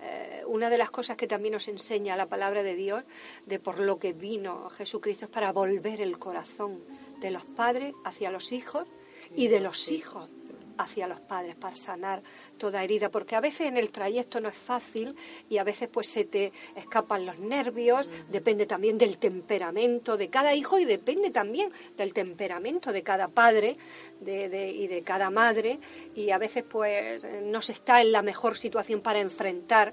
Eh, 0.00 0.42
una 0.46 0.70
de 0.70 0.78
las 0.78 0.90
cosas 0.90 1.16
que 1.16 1.26
también 1.26 1.52
nos 1.52 1.68
enseña 1.68 2.16
la 2.16 2.28
palabra 2.28 2.62
de 2.62 2.74
Dios, 2.74 3.04
de 3.46 3.58
por 3.58 3.78
lo 3.78 3.98
que 3.98 4.12
vino 4.12 4.70
Jesucristo, 4.70 5.26
es 5.26 5.30
para 5.30 5.52
volver 5.52 6.00
el 6.00 6.18
corazón 6.18 6.82
de 7.20 7.30
los 7.30 7.44
padres 7.44 7.94
hacia 8.04 8.30
los 8.30 8.52
hijos 8.52 8.86
y 9.34 9.48
de 9.48 9.60
los 9.60 9.90
hijos 9.90 10.30
hacia 10.78 11.06
los 11.06 11.20
padres 11.20 11.56
para 11.56 11.76
sanar 11.76 12.22
toda 12.58 12.82
herida, 12.82 13.10
porque 13.10 13.36
a 13.36 13.40
veces 13.40 13.68
en 13.68 13.76
el 13.76 13.90
trayecto 13.90 14.40
no 14.40 14.48
es 14.48 14.56
fácil 14.56 15.14
y 15.48 15.58
a 15.58 15.64
veces 15.64 15.88
pues 15.88 16.08
se 16.08 16.24
te 16.24 16.52
escapan 16.76 17.26
los 17.26 17.38
nervios, 17.38 18.08
depende 18.30 18.66
también 18.66 18.98
del 18.98 19.18
temperamento 19.18 20.16
de 20.16 20.28
cada 20.28 20.54
hijo 20.54 20.78
y 20.78 20.84
depende 20.84 21.30
también 21.30 21.72
del 21.96 22.12
temperamento 22.12 22.92
de 22.92 23.02
cada 23.02 23.28
padre 23.28 23.76
y 24.20 24.86
de 24.86 25.02
cada 25.04 25.30
madre. 25.30 25.78
Y 26.14 26.30
a 26.30 26.38
veces 26.38 26.64
pues 26.64 27.26
no 27.42 27.62
se 27.62 27.72
está 27.72 28.00
en 28.00 28.12
la 28.12 28.22
mejor 28.22 28.56
situación 28.56 29.00
para 29.00 29.20
enfrentar 29.20 29.92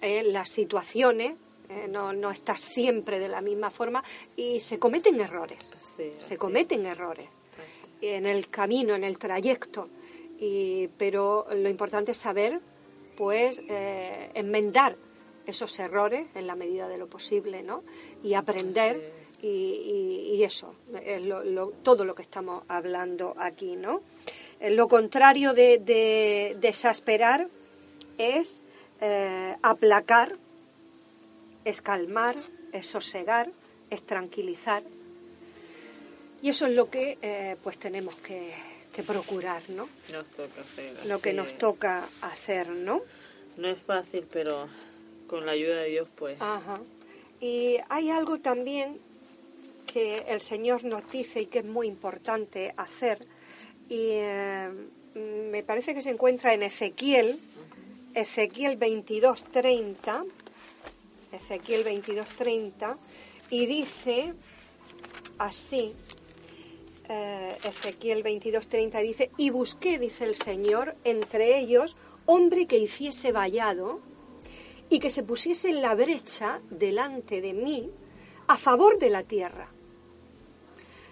eh, 0.00 0.22
las 0.24 0.48
situaciones 0.48 1.34
eh, 1.70 1.86
no, 1.88 2.12
no 2.12 2.32
está 2.32 2.56
siempre 2.56 3.20
de 3.20 3.28
la 3.28 3.40
misma 3.40 3.70
forma 3.70 4.02
y 4.34 4.58
se 4.58 4.78
cometen 4.78 5.20
errores. 5.20 5.60
se 6.18 6.36
cometen 6.36 6.84
errores. 6.84 7.28
En 8.00 8.26
el 8.26 8.48
camino, 8.48 8.94
en 8.94 9.04
el 9.04 9.18
trayecto 9.18 9.88
pero 10.96 11.46
lo 11.52 11.68
importante 11.68 12.12
es 12.12 12.18
saber, 12.18 12.60
pues, 13.16 13.60
eh, 13.68 14.30
enmendar 14.34 14.96
esos 15.46 15.78
errores 15.78 16.26
en 16.34 16.46
la 16.46 16.54
medida 16.54 16.88
de 16.88 16.96
lo 16.96 17.06
posible, 17.06 17.62
¿no? 17.62 17.82
Y 18.22 18.34
aprender 18.34 19.20
y, 19.42 20.42
eso, 20.42 20.74
es 21.04 21.22
todo 21.82 22.04
lo 22.04 22.14
que 22.14 22.22
estamos 22.22 22.64
hablando 22.68 23.34
aquí, 23.38 23.76
¿no? 23.76 24.02
Eh, 24.58 24.70
lo 24.70 24.88
contrario 24.88 25.52
de, 25.52 26.56
desesperar 26.58 27.48
es 28.16 28.62
eh, 29.00 29.56
aplacar, 29.62 30.36
es 31.64 31.82
calmar, 31.82 32.36
es 32.72 32.86
sosegar, 32.86 33.50
es 33.90 34.02
tranquilizar. 34.04 34.82
Y 36.42 36.48
eso 36.48 36.66
es 36.66 36.74
lo 36.74 36.88
que 36.88 37.58
pues 37.62 37.76
tenemos 37.76 38.14
que, 38.16 38.54
que 38.92 39.02
procurar, 39.02 39.62
¿no? 39.68 39.88
Nos 40.12 40.26
toca 40.30 40.60
hacer. 40.60 41.06
Lo 41.06 41.20
que 41.20 41.32
nos 41.32 41.56
toca 41.58 42.08
hacer, 42.22 42.68
¿no? 42.68 43.02
No 43.56 43.68
es 43.68 43.78
fácil, 43.80 44.26
pero 44.30 44.68
con 45.26 45.46
la 45.46 45.52
ayuda 45.52 45.82
de 45.82 45.90
Dios, 45.90 46.08
pues. 46.16 46.40
Ajá. 46.40 46.80
Y 47.40 47.76
hay 47.88 48.10
algo 48.10 48.38
también 48.40 48.98
que 49.92 50.24
el 50.28 50.40
Señor 50.40 50.84
nos 50.84 51.10
dice 51.10 51.42
y 51.42 51.46
que 51.46 51.60
es 51.60 51.64
muy 51.64 51.86
importante 51.86 52.74
hacer, 52.76 53.26
y 53.88 54.10
eh, 54.10 54.70
me 55.14 55.62
parece 55.64 55.94
que 55.94 56.02
se 56.02 56.10
encuentra 56.10 56.54
en 56.54 56.62
Ezequiel, 56.62 57.40
Ezequiel 58.14 58.78
22.30, 58.78 60.26
Ezequiel 61.32 61.84
22.30, 61.84 62.96
y 63.50 63.66
dice 63.66 64.34
así, 65.38 65.94
eh, 67.12 67.58
Ezequiel 67.64 68.22
22:30 68.22 69.02
dice, 69.02 69.30
y 69.36 69.50
busqué, 69.50 69.98
dice 69.98 70.24
el 70.24 70.36
Señor, 70.36 70.94
entre 71.02 71.58
ellos 71.58 71.96
hombre 72.24 72.66
que 72.66 72.78
hiciese 72.78 73.32
vallado 73.32 74.00
y 74.88 75.00
que 75.00 75.10
se 75.10 75.24
pusiese 75.24 75.70
en 75.70 75.82
la 75.82 75.96
brecha 75.96 76.60
delante 76.70 77.40
de 77.40 77.52
mí 77.52 77.90
a 78.46 78.56
favor 78.56 79.00
de 79.00 79.10
la 79.10 79.24
tierra, 79.24 79.68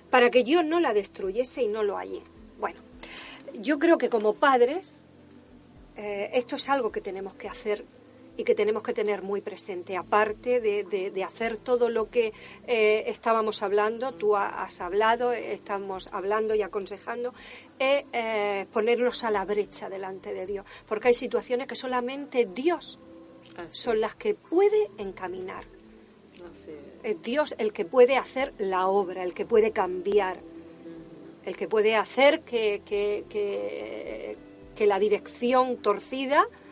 para 0.09 0.31
que 0.31 0.45
yo 0.45 0.63
no 0.63 0.79
la 0.79 0.95
destruyese 0.95 1.63
y 1.63 1.69
no 1.69 1.83
lo 1.83 1.97
hallé. 1.97 2.23
Bueno, 2.61 2.81
yo 3.55 3.81
creo 3.81 3.99
que 3.99 4.09
como 4.09 4.35
padres 4.35 5.01
eh, 5.97 6.31
esto 6.33 6.55
es 6.55 6.69
algo 6.69 6.93
que 6.93 7.01
tenemos 7.01 7.35
que 7.35 7.49
hacer 7.49 7.85
y 8.39 8.45
que 8.45 8.55
tenemos 8.55 8.85
que 8.85 8.95
tener 8.95 9.23
muy 9.23 9.41
presente, 9.41 9.97
aparte 9.97 10.61
de, 10.61 11.25
hacer 11.25 11.57
todo 11.57 11.91
lo 11.91 12.09
que 12.09 12.33
eh, 12.69 13.03
estábamos 13.09 13.63
hablando, 13.65 14.13
tú 14.13 14.37
has 14.37 14.81
hablado, 14.81 15.33
estamos 15.33 16.09
hablando 16.13 16.55
y 16.55 16.63
aconsejando, 16.63 17.35
es 17.81 18.05
eh, 18.13 18.67
ponernos 18.73 19.25
a 19.25 19.33
la 19.33 19.45
brecha 19.45 19.89
delante 19.89 20.33
de 20.33 20.47
Dios, 20.47 20.65
porque 20.87 21.09
hay 21.09 21.15
situaciones 21.15 21.67
que 21.67 21.75
solamente 21.75 22.47
Dios 22.47 23.01
son 23.73 24.01
las 24.01 24.15
que 24.15 24.35
puede 24.35 24.89
encaminar. 24.99 25.65
Así 26.35 26.71
es. 26.71 27.17
es 27.17 27.23
Dios 27.23 27.57
el 27.59 27.73
que 27.73 27.85
puede 27.85 28.17
hacer 28.17 28.55
la 28.59 28.87
obra, 28.87 29.25
el 29.25 29.35
que 29.35 29.47
puede 29.47 29.73
cambiar, 29.73 30.39
el 31.45 31.57
que 31.57 31.67
puede 31.67 31.97
hacer 31.97 32.43
que, 32.43 32.83
que, 32.85 33.25
que, 33.29 34.37
que 34.77 34.87
la 34.87 35.01
dirección 35.01 35.79
torcida 35.79 36.47
eh, 36.47 36.68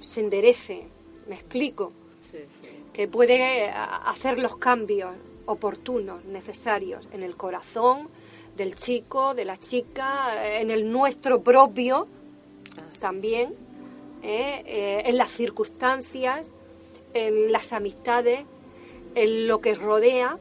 se 0.00 0.20
enderece. 0.20 0.86
¿Me 1.28 1.36
explico? 1.36 1.92
Sí, 2.20 2.38
sí. 2.48 2.68
Que 2.92 3.08
puede 3.08 3.70
hacer 3.70 4.38
los 4.38 4.56
cambios 4.56 5.12
oportunos, 5.46 6.24
necesarios 6.24 7.08
en 7.12 7.22
el 7.22 7.36
corazón 7.36 8.08
del 8.56 8.74
chico, 8.74 9.34
de 9.34 9.44
la 9.44 9.58
chica, 9.58 10.58
en 10.58 10.70
el 10.70 10.90
nuestro 10.90 11.42
propio 11.42 12.08
también, 13.00 13.54
eh, 14.22 14.62
eh, 14.66 15.02
en 15.06 15.16
las 15.16 15.30
circunstancias, 15.30 16.46
en 17.14 17.50
las 17.50 17.72
amistades, 17.72 18.44
en 19.14 19.48
lo 19.48 19.60
que 19.60 19.74
rodea 19.74 20.38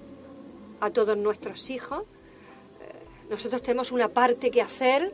a 0.80 0.90
todos 0.92 1.18
nuestros 1.18 1.70
hijos. 1.70 2.04
Eh, 2.04 3.30
nosotros 3.30 3.62
tenemos 3.62 3.92
una 3.92 4.10
parte 4.10 4.52
que 4.52 4.62
hacer, 4.62 5.14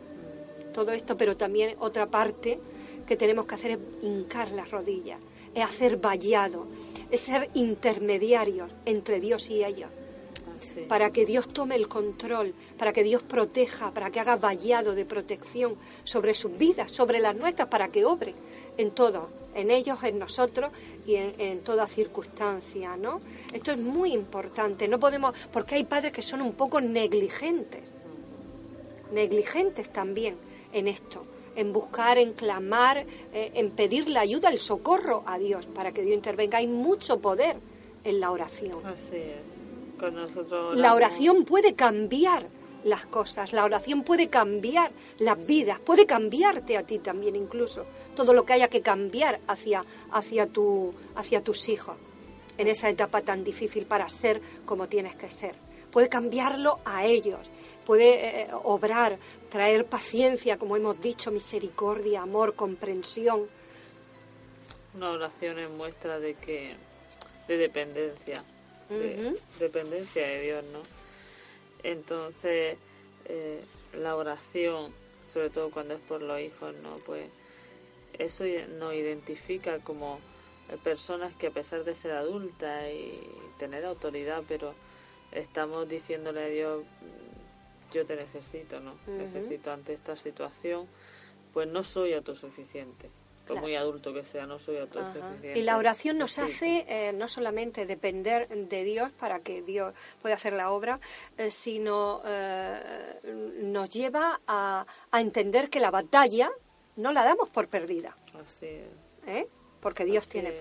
todo 0.74 0.92
esto, 0.92 1.16
pero 1.16 1.38
también 1.38 1.76
otra 1.80 2.08
parte 2.08 2.60
que 3.06 3.15
tenemos 3.15 3.46
que 3.46 3.56
hacer 3.56 3.72
es 3.72 3.80
hincar 4.02 4.52
las 4.52 4.72
rodillas, 4.72 5.20
es 5.54 5.63
hacer 5.63 5.98
vallado, 5.98 6.68
es 7.10 7.22
ser 7.22 7.50
intermediarios 7.54 8.72
entre 8.86 9.20
Dios 9.20 9.50
y 9.50 9.63
ellos. 9.63 9.89
Para 10.88 11.12
que 11.12 11.26
Dios 11.26 11.48
tome 11.48 11.76
el 11.76 11.88
control, 11.88 12.54
para 12.78 12.91
que 12.91 13.04
Dios 13.04 13.24
proteja, 13.24 13.91
para 13.91 14.10
que 14.10 14.20
haga 14.20 14.36
vallado 14.36 14.96
de 14.96 15.06
protección 15.06 15.76
sobre 16.04 16.34
sus 16.34 16.58
vidas, 16.58 16.91
sobre 16.91 17.20
las 17.20 17.36
nuestras, 17.36 17.68
para 17.68 17.89
que 17.89 18.06
obre 18.06 18.34
en 18.78 18.91
todo, 18.91 19.30
en 19.54 19.72
ellos, 19.72 20.04
en 20.04 20.20
nosotros 20.20 20.72
y 21.06 21.15
en, 21.15 21.34
en 21.39 21.60
toda 21.62 21.88
circunstancia, 21.88 22.98
¿no? 22.98 23.20
Esto 23.54 23.72
es 23.72 23.80
muy 23.80 24.13
importante, 24.13 24.88
no 24.88 25.00
podemos, 25.00 25.34
porque 25.52 25.76
hay 25.76 25.84
padres 25.86 26.12
que 26.12 26.22
son 26.22 26.41
un 26.41 26.54
poco 26.54 26.82
negligentes, 26.82 27.94
negligentes 29.13 29.91
también 29.91 30.36
en 30.74 30.88
esto, 30.88 31.26
en 31.56 31.74
buscar, 31.74 32.18
en 32.18 32.34
clamar, 32.34 33.06
eh, 33.34 33.52
en 33.54 33.72
pedir 33.72 34.10
la 34.10 34.22
ayuda, 34.22 34.50
el 34.50 34.60
socorro 34.60 35.24
a 35.26 35.38
Dios 35.38 35.65
para 35.68 35.91
que 35.91 36.02
Dios 36.02 36.15
intervenga. 36.15 36.58
Hay 36.58 36.68
mucho 36.68 37.20
poder 37.20 37.58
en 38.04 38.20
la 38.20 38.32
oración. 38.32 38.86
Así 38.86 39.18
es. 39.18 40.00
Con 40.00 40.15
nosotros 40.15 40.76
La 40.76 40.94
oración 40.94 41.46
puede 41.46 41.74
cambiar 41.74 42.48
las 42.84 43.06
cosas, 43.06 43.52
la 43.52 43.65
oración 43.65 44.04
puede 44.04 44.30
cambiar 44.30 44.91
las 45.18 45.46
vidas, 45.48 45.80
puede 45.80 46.06
cambiarte 46.06 46.78
a 46.78 46.84
ti 46.84 47.00
también 47.00 47.36
incluso, 47.36 47.86
todo 48.15 48.32
lo 48.32 48.46
que 48.46 48.54
haya 48.54 48.68
que 48.68 48.82
cambiar 48.82 49.39
hacia, 49.48 49.84
hacia, 50.12 50.46
tu, 50.46 50.94
hacia 51.15 51.41
tus 51.41 51.68
hijos 51.68 51.98
en 52.58 52.68
esa 52.68 52.89
etapa 52.89 53.22
tan 53.22 53.44
difícil 53.44 53.86
para 53.86 54.08
ser 54.08 54.39
como 54.65 54.88
tienes 54.88 55.15
que 55.15 55.30
ser. 55.30 55.56
Puede 55.91 56.10
cambiarlo 56.10 56.80
a 56.86 57.06
ellos, 57.06 57.39
puede 57.86 58.41
eh, 58.41 58.48
obrar, 58.63 59.17
traer 59.50 59.86
paciencia, 59.86 60.58
como 60.58 60.76
hemos 60.76 61.00
dicho, 61.00 61.32
misericordia, 61.32 62.21
amor, 62.21 62.56
comprensión. 62.56 63.48
Una 64.95 65.12
oración 65.12 65.60
es 65.60 65.69
muestra 65.69 66.19
de 66.19 66.34
que 66.36 66.74
de 67.48 67.58
dependencia, 67.58 68.43
de 68.89 69.38
dependencia 69.60 70.26
de 70.28 70.41
Dios, 70.41 70.63
¿no? 70.74 70.80
Entonces, 71.84 72.78
eh, 73.26 73.62
la 73.93 74.15
oración, 74.15 74.91
sobre 75.32 75.50
todo 75.50 75.69
cuando 75.69 75.93
es 75.93 76.00
por 76.02 76.21
los 76.21 76.39
hijos, 76.39 76.74
¿no? 76.82 76.89
Pues 77.06 77.28
eso 78.17 78.45
nos 78.80 78.93
identifica 78.93 79.80
como 79.80 80.19
eh, 80.69 80.78
personas 80.84 81.34
que 81.34 81.48
a 81.48 81.52
pesar 81.52 81.84
de 81.84 81.93
ser 81.93 82.12
adultas 82.12 82.89
y 82.89 83.19
tener 83.60 83.86
autoridad, 83.86 84.43
pero 84.48 84.74
estamos 85.32 85.88
diciéndole 85.88 86.43
a 86.43 86.48
Dios, 86.48 86.84
"Mm, 86.84 87.35
yo 87.96 88.06
te 88.06 88.16
necesito, 88.16 88.80
¿no? 88.80 88.96
Necesito 89.08 89.72
ante 89.72 89.94
esta 89.94 90.16
situación, 90.16 90.88
pues 91.54 91.68
no 91.68 91.84
soy 91.84 92.14
autosuficiente. 92.14 93.10
Por 93.46 93.54
Claro. 93.58 93.62
muy 93.68 93.76
adulto 93.76 94.12
que 94.12 94.26
sea, 94.26 94.48
no 94.48 94.58
soy 94.58 94.78
Ajá. 94.78 94.86
autosuficiente. 94.86 95.60
Y 95.60 95.62
la 95.62 95.78
oración 95.78 96.18
nos 96.18 96.36
Necesito. 96.38 96.66
hace 96.66 96.86
eh, 97.10 97.14
no 97.14 97.28
solamente 97.28 97.86
depender 97.86 98.48
de 98.50 98.84
Dios 98.84 99.12
para 99.12 99.40
que 99.42 99.62
Dios 99.62 99.94
pueda 100.22 100.34
hacer 100.34 100.54
la 100.54 100.72
obra, 100.72 101.00
eh, 101.38 101.52
sino 101.52 102.22
eh, 102.26 103.20
nos 103.62 103.90
lleva 103.92 104.42
a, 104.48 104.86
a 105.12 105.22
entender 105.22 105.70
que 105.70 105.80
la 105.80 105.92
batalla 105.92 106.50
no 106.96 107.14
la 107.14 107.24
damos 107.24 107.52
por 107.52 107.68
perdida, 107.68 108.16
Así 108.46 108.66
es. 108.66 108.88
¿eh? 109.28 109.48
porque 109.80 110.06
Dios 110.06 110.24
Así 110.24 110.32
tiene 110.32 110.50
es. 110.50 110.56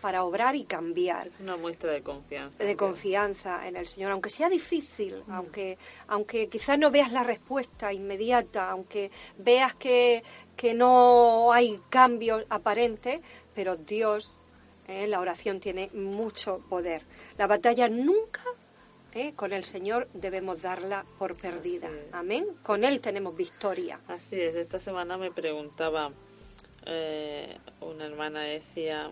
Para 0.00 0.24
obrar 0.24 0.56
y 0.56 0.64
cambiar 0.64 1.28
Es 1.28 1.40
una 1.40 1.56
muestra 1.56 1.92
de 1.92 2.02
confianza. 2.02 2.62
de 2.64 2.76
confianza 2.76 3.66
en 3.68 3.76
el 3.76 3.86
Señor, 3.88 4.12
aunque 4.12 4.30
sea 4.30 4.48
difícil, 4.48 5.22
Mm. 5.26 5.32
aunque, 5.32 5.78
aunque 6.08 6.48
quizás 6.48 6.78
no 6.78 6.90
veas 6.90 7.12
la 7.12 7.22
respuesta 7.22 7.92
inmediata, 7.92 8.70
aunque 8.70 9.10
veas 9.38 9.74
que, 9.74 10.22
que 10.56 10.74
no 10.74 11.52
hay 11.52 11.80
cambios 11.90 12.44
aparentes, 12.50 13.20
pero 13.54 13.76
Dios, 13.76 14.34
eh, 14.88 15.06
la 15.06 15.20
oración 15.20 15.60
tiene 15.60 15.88
mucho 15.94 16.60
poder. 16.68 17.02
La 17.38 17.46
batalla 17.46 17.88
nunca 17.88 18.42
eh, 19.12 19.32
con 19.34 19.52
el 19.52 19.64
Señor 19.64 20.08
debemos 20.14 20.62
darla 20.62 21.04
por 21.18 21.36
perdida. 21.36 21.90
Amén. 22.12 22.46
Con 22.62 22.84
Él 22.84 23.00
tenemos 23.00 23.36
victoria. 23.36 23.98
Así 24.06 24.40
es, 24.40 24.54
esta 24.54 24.78
semana 24.78 25.16
me 25.18 25.32
preguntaba, 25.32 26.12
eh, 26.86 27.58
una 27.80 28.06
hermana 28.06 28.42
decía, 28.42 29.10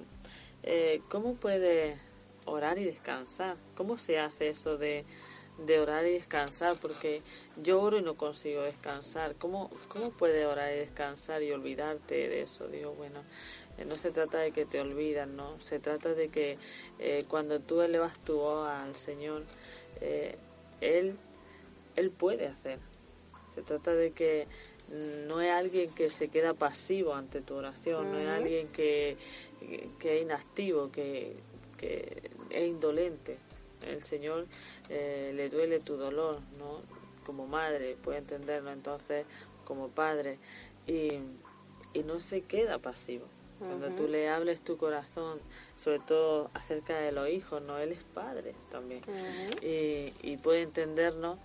eh, 0.62 1.00
¿cómo 1.08 1.34
puede 1.34 1.98
orar 2.46 2.78
y 2.78 2.84
descansar? 2.84 3.56
¿Cómo 3.74 3.98
se 3.98 4.18
hace 4.18 4.48
eso 4.48 4.76
de, 4.78 5.04
de 5.58 5.80
orar 5.80 6.06
y 6.06 6.12
descansar? 6.12 6.76
Porque 6.80 7.22
yo 7.62 7.80
oro 7.80 7.98
y 7.98 8.02
no 8.02 8.16
consigo 8.16 8.62
descansar. 8.62 9.34
¿Cómo, 9.36 9.70
¿Cómo 9.88 10.10
puede 10.10 10.46
orar 10.46 10.72
y 10.74 10.78
descansar 10.78 11.42
y 11.42 11.52
olvidarte 11.52 12.28
de 12.28 12.42
eso? 12.42 12.68
Digo, 12.68 12.92
bueno, 12.94 13.22
eh, 13.78 13.84
no 13.84 13.94
se 13.94 14.10
trata 14.10 14.38
de 14.38 14.50
que 14.50 14.66
te 14.66 14.80
olvidas, 14.80 15.28
¿no? 15.28 15.58
Se 15.60 15.78
trata 15.78 16.12
de 16.14 16.28
que 16.28 16.58
eh, 16.98 17.24
cuando 17.28 17.60
tú 17.60 17.80
elevas 17.80 18.18
tu 18.18 18.38
voz 18.38 18.68
al 18.68 18.96
Señor, 18.96 19.44
eh, 20.00 20.36
Él, 20.80 21.16
Él 21.96 22.10
puede 22.10 22.46
hacer. 22.46 22.80
Se 23.54 23.62
trata 23.62 23.94
de 23.94 24.12
que 24.12 24.46
no 25.26 25.40
es 25.40 25.50
alguien 25.50 25.92
que 25.92 26.08
se 26.08 26.28
queda 26.28 26.54
pasivo 26.54 27.14
ante 27.14 27.40
tu 27.40 27.54
oración, 27.54 28.10
no 28.10 28.18
es 28.18 28.28
alguien 28.28 28.68
que, 28.68 29.16
que 29.98 30.16
es 30.16 30.22
inactivo, 30.22 30.90
que, 30.90 31.36
que 31.76 32.30
es 32.50 32.68
indolente. 32.68 33.38
El 33.86 34.02
Señor 34.02 34.46
eh, 34.88 35.32
le 35.34 35.48
duele 35.48 35.78
tu 35.80 35.96
dolor, 35.96 36.40
¿no? 36.58 36.82
Como 37.24 37.46
madre, 37.46 37.96
puede 38.02 38.18
entenderlo 38.18 38.72
entonces 38.72 39.26
como 39.64 39.88
padre. 39.88 40.38
Y, 40.86 41.18
y 41.92 42.02
no 42.04 42.20
se 42.20 42.42
queda 42.42 42.78
pasivo. 42.78 43.26
Cuando 43.58 43.90
tú 43.90 44.06
le 44.06 44.28
hables 44.28 44.60
tu 44.60 44.76
corazón, 44.76 45.40
sobre 45.74 45.98
todo 45.98 46.48
acerca 46.54 46.96
de 46.96 47.10
los 47.10 47.28
hijos, 47.28 47.60
¿no? 47.60 47.76
Él 47.78 47.90
es 47.90 48.04
padre 48.04 48.54
también. 48.70 49.02
y, 49.62 50.12
y 50.22 50.36
puede 50.36 50.62
entendernos. 50.62 51.38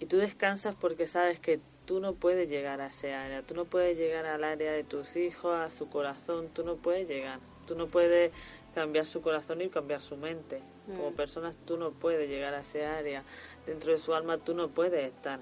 Y 0.00 0.06
tú 0.06 0.16
descansas 0.16 0.74
porque 0.74 1.06
sabes 1.06 1.38
que 1.38 1.60
tú 1.86 2.00
no 2.00 2.14
puedes 2.14 2.48
llegar 2.48 2.80
a 2.80 2.86
ese 2.86 3.14
área, 3.14 3.42
tú 3.42 3.54
no 3.54 3.64
puedes 3.64 3.98
llegar 3.98 4.26
al 4.26 4.44
área 4.44 4.72
de 4.72 4.84
tus 4.84 5.16
hijos, 5.16 5.56
a 5.56 5.70
su 5.70 5.88
corazón, 5.88 6.48
tú 6.48 6.64
no 6.64 6.76
puedes 6.76 7.08
llegar, 7.08 7.40
tú 7.66 7.74
no 7.74 7.86
puedes 7.86 8.32
cambiar 8.74 9.06
su 9.06 9.22
corazón 9.22 9.60
y 9.60 9.68
cambiar 9.68 10.00
su 10.00 10.16
mente. 10.16 10.60
Como 10.86 11.12
personas 11.12 11.54
tú 11.64 11.76
no 11.76 11.92
puedes 11.92 12.28
llegar 12.28 12.54
a 12.54 12.60
ese 12.60 12.84
área, 12.84 13.22
dentro 13.66 13.92
de 13.92 13.98
su 13.98 14.14
alma 14.14 14.38
tú 14.38 14.54
no 14.54 14.68
puedes 14.68 15.06
estar. 15.06 15.40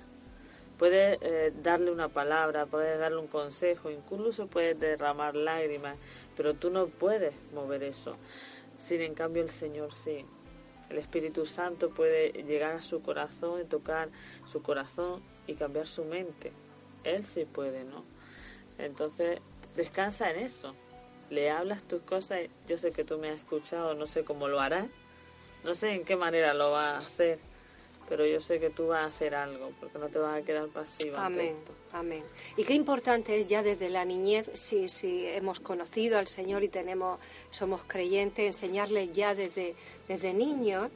Puedes 0.79 1.19
eh, 1.23 1.53
darle 1.63 1.91
una 1.91 2.09
palabra, 2.09 2.67
puedes 2.67 2.99
darle 2.99 3.19
un 3.19 3.27
consejo, 3.27 3.91
incluso 3.91 4.47
puedes 4.47 4.79
derramar 4.79 5.37
lágrimas, 5.37 5.97
pero 6.37 6.55
tú 6.55 6.71
no 6.71 6.89
puedes 6.89 7.35
mover 7.55 7.83
eso. 7.83 8.17
Sin 8.79 9.03
en 9.03 9.15
cambio 9.15 9.43
el 9.43 9.51
Señor 9.51 9.93
sí. 9.93 10.25
El 10.89 10.99
Espíritu 10.99 11.47
Santo 11.47 11.91
puede 11.91 12.33
llegar 12.33 12.75
a 12.75 12.83
su 12.83 13.03
corazón 13.03 13.61
y 13.61 13.65
tocar 13.65 14.09
su 14.47 14.63
corazón 14.63 15.23
y 15.51 15.55
cambiar 15.55 15.87
su 15.87 16.05
mente. 16.05 16.53
Él 17.05 17.25
sí 17.25 17.45
puede, 17.45 17.85
¿no? 17.85 18.05
Entonces, 18.79 19.41
descansa 19.75 20.31
en 20.31 20.39
eso. 20.39 20.75
Le 21.29 21.51
hablas 21.51 21.83
tus 21.83 22.03
cosas. 22.03 22.41
Yo 22.69 22.79
sé 22.79 22.93
que 22.93 23.05
tú 23.05 23.19
me 23.19 23.31
has 23.31 23.39
escuchado, 23.39 23.95
no 23.95 24.07
sé 24.07 24.25
cómo 24.25 24.49
lo 24.49 24.61
harás, 24.61 24.87
no 25.65 25.75
sé 25.75 25.91
en 25.95 26.05
qué 26.05 26.17
manera 26.17 26.55
lo 26.55 26.71
vas 26.71 26.95
a 26.95 26.99
hacer, 26.99 27.39
pero 28.09 28.27
yo 28.27 28.41
sé 28.41 28.59
que 28.59 28.71
tú 28.71 28.89
vas 28.89 29.05
a 29.05 29.07
hacer 29.07 29.35
algo, 29.35 29.73
porque 29.79 29.99
no 29.99 30.09
te 30.09 30.19
vas 30.19 30.41
a 30.41 30.43
quedar 30.43 30.69
pasiva 30.69 31.25
Amén, 31.25 31.57
esto. 31.59 31.73
amén. 31.93 32.23
Y 32.57 32.65
qué 32.65 32.75
importante 32.75 33.39
es 33.39 33.47
ya 33.47 33.63
desde 33.63 33.91
la 33.91 34.05
niñez, 34.05 34.51
si, 34.55 34.89
si 34.89 35.27
hemos 35.27 35.61
conocido 35.61 36.19
al 36.19 36.27
Señor 36.29 36.63
y 36.65 36.69
tenemos, 36.69 37.21
somos 37.51 37.85
creyentes, 37.85 38.47
enseñarles 38.47 39.13
ya 39.13 39.35
desde, 39.35 39.75
desde 40.09 40.33
niños 40.33 40.91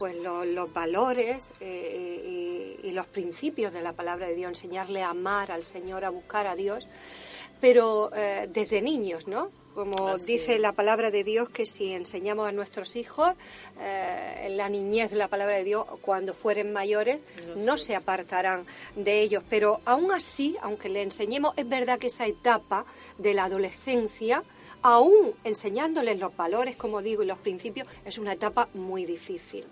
pues 0.00 0.16
lo- 0.16 0.44
los 0.46 0.72
valores 0.72 1.46
eh, 1.60 2.78
y, 2.82 2.88
y 2.88 2.92
los 2.92 3.06
principios 3.06 3.72
de 3.72 3.82
la 3.82 3.92
palabra 3.92 4.26
de 4.26 4.34
Dios, 4.34 4.48
enseñarle 4.48 5.02
a 5.02 5.10
amar 5.10 5.52
al 5.52 5.64
Señor, 5.66 6.04
a 6.06 6.10
buscar 6.10 6.46
a 6.46 6.56
Dios, 6.56 6.88
pero 7.60 8.10
eh, 8.16 8.48
desde 8.50 8.80
niños, 8.80 9.28
¿no? 9.28 9.50
como 9.74 10.18
dice 10.26 10.58
la 10.58 10.72
palabra 10.72 11.10
de 11.12 11.22
Dios, 11.22 11.48
que 11.50 11.64
si 11.64 11.92
enseñamos 11.92 12.48
a 12.48 12.52
nuestros 12.52 12.96
hijos 12.96 13.34
eh, 13.78 14.42
en 14.46 14.56
la 14.56 14.68
niñez 14.68 15.12
la 15.12 15.28
palabra 15.28 15.54
de 15.56 15.64
Dios, 15.64 15.84
cuando 16.02 16.34
fueren 16.34 16.72
mayores, 16.72 17.20
no, 17.56 17.78
se 17.78 17.94
apartarán 17.94 18.66
de 18.96 19.20
ellos. 19.20 19.44
Pero 19.48 19.80
aún 19.84 20.10
así, 20.12 20.56
aunque 20.62 20.88
le 20.88 21.02
enseñemos, 21.02 21.52
es 21.56 21.68
verdad 21.68 21.98
que 22.00 22.08
esa 22.08 22.26
etapa 22.26 22.84
de 23.18 23.32
la 23.32 23.44
adolescencia, 23.44 24.42
aún 24.82 25.34
enseñándoles 25.44 26.18
los 26.18 26.34
valores, 26.36 26.74
como 26.76 27.00
digo, 27.00 27.22
y 27.22 27.26
los 27.26 27.38
principios, 27.38 27.86
es 28.04 28.18
una 28.18 28.32
etapa 28.32 28.68
muy 28.74 29.04
difícil. 29.04 29.66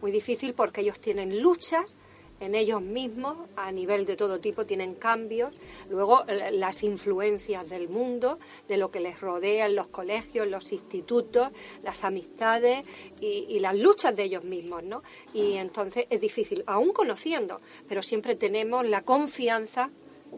Muy 0.00 0.10
difícil 0.10 0.54
porque 0.54 0.80
ellos 0.80 1.00
tienen 1.00 1.40
luchas 1.42 1.96
en 2.40 2.54
ellos 2.54 2.80
mismos 2.80 3.36
a 3.54 3.70
nivel 3.70 4.06
de 4.06 4.16
todo 4.16 4.40
tipo, 4.40 4.64
tienen 4.64 4.94
cambios. 4.94 5.54
Luego 5.90 6.24
eh, 6.26 6.50
las 6.52 6.82
influencias 6.82 7.68
del 7.68 7.88
mundo, 7.88 8.38
de 8.66 8.78
lo 8.78 8.90
que 8.90 9.00
les 9.00 9.20
rodea 9.20 9.66
en 9.66 9.76
los 9.76 9.88
colegios, 9.88 10.48
los 10.48 10.72
institutos, 10.72 11.50
las 11.82 12.02
amistades 12.02 12.84
y, 13.20 13.58
las 13.60 13.76
luchas 13.76 14.16
de 14.16 14.24
ellos 14.24 14.42
mismos, 14.42 14.82
¿no? 14.82 15.02
Y 15.34 15.56
entonces 15.56 16.06
es 16.08 16.20
difícil, 16.20 16.64
aún 16.66 16.92
conociendo, 16.92 17.60
pero 17.86 18.02
siempre 18.02 18.34
tenemos 18.34 18.86
la 18.86 19.02
confianza 19.02 19.90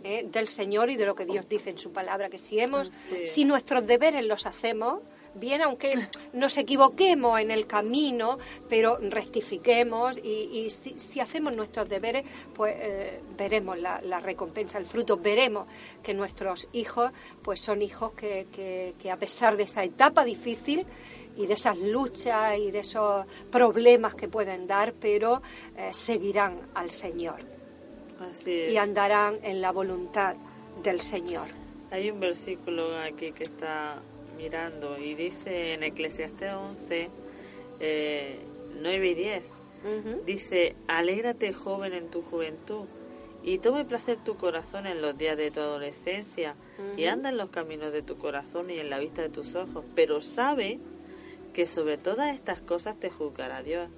¿eh? 0.02 0.26
del 0.28 0.48
Señor 0.48 0.90
y 0.90 0.96
de 0.96 1.06
lo 1.06 1.14
que 1.14 1.24
Dios 1.24 1.48
dice 1.48 1.70
en 1.70 1.78
su 1.78 1.92
palabra, 1.92 2.28
que 2.28 2.40
si 2.40 2.58
hemos, 2.58 2.90
si 3.24 3.44
nuestros 3.44 3.86
deberes 3.86 4.24
los 4.24 4.44
hacemos, 4.44 5.02
bien, 5.34 5.62
aunque 5.62 5.92
nos 6.32 6.56
equivoquemos 6.58 7.40
en 7.40 7.50
el 7.50 7.66
camino, 7.66 8.38
pero 8.68 8.98
rectifiquemos 8.98 10.18
y, 10.18 10.68
si, 10.70 11.20
hacemos 11.20 11.56
nuestros 11.56 11.88
deberes, 11.88 12.24
pues 12.54 12.74
eh, 12.78 13.20
veremos 13.36 13.78
la, 13.78 14.20
recompensa, 14.20 14.78
el 14.78 14.86
fruto, 14.86 15.16
veremos 15.16 15.66
que 16.02 16.14
nuestros 16.14 16.68
hijos, 16.72 17.12
pues 17.42 17.60
son 17.60 17.82
hijos 17.82 18.12
que, 18.12 18.46
que, 18.98 19.10
a 19.10 19.16
pesar 19.16 19.56
de 19.56 19.64
esa 19.64 19.84
etapa 19.84 20.24
difícil, 20.24 20.86
y 21.34 21.46
de 21.46 21.54
esas 21.54 21.78
luchas 21.78 22.58
y 22.58 22.70
de 22.70 22.80
esos 22.80 23.24
problemas 23.50 24.14
que 24.14 24.28
pueden 24.28 24.66
dar, 24.66 24.92
pero 24.92 25.40
eh, 25.76 25.88
seguirán 25.92 26.60
al 26.74 26.90
Señor. 26.90 27.40
Y 28.46 28.76
andarán 28.76 29.38
en 29.42 29.60
la 29.60 29.72
voluntad 29.72 30.36
del 30.82 31.00
Señor. 31.00 31.46
Hay 31.90 32.10
un 32.10 32.20
versículo 32.20 32.96
aquí 32.98 33.32
que 33.32 33.44
está 33.44 34.00
mirando 34.36 34.98
y 34.98 35.14
dice 35.14 35.74
en 35.74 35.82
Eclesiastés 35.82 36.52
11, 36.52 37.08
9 37.78 37.80
eh, 37.80 39.10
y 39.10 39.14
10, 39.14 39.44
dice, 40.26 40.76
alégrate 40.86 41.52
joven 41.52 41.92
en 41.92 42.10
tu 42.10 42.22
juventud 42.22 42.86
y 43.42 43.58
tome 43.58 43.84
placer 43.84 44.18
tu 44.18 44.36
corazón 44.36 44.86
en 44.86 45.02
los 45.02 45.18
días 45.18 45.36
de 45.36 45.50
tu 45.50 45.60
adolescencia 45.60 46.54
y 46.96 47.06
anda 47.06 47.30
en 47.30 47.36
los 47.36 47.50
caminos 47.50 47.92
de 47.92 48.02
tu 48.02 48.16
corazón 48.16 48.70
y 48.70 48.78
en 48.78 48.90
la 48.90 48.98
vista 48.98 49.22
de 49.22 49.28
tus 49.28 49.54
ojos, 49.56 49.84
pero 49.94 50.20
sabe 50.20 50.78
que 51.52 51.66
sobre 51.66 51.98
todas 51.98 52.34
estas 52.34 52.60
cosas 52.60 52.98
te 52.98 53.10
juzgará 53.10 53.62
Dios. 53.62 53.88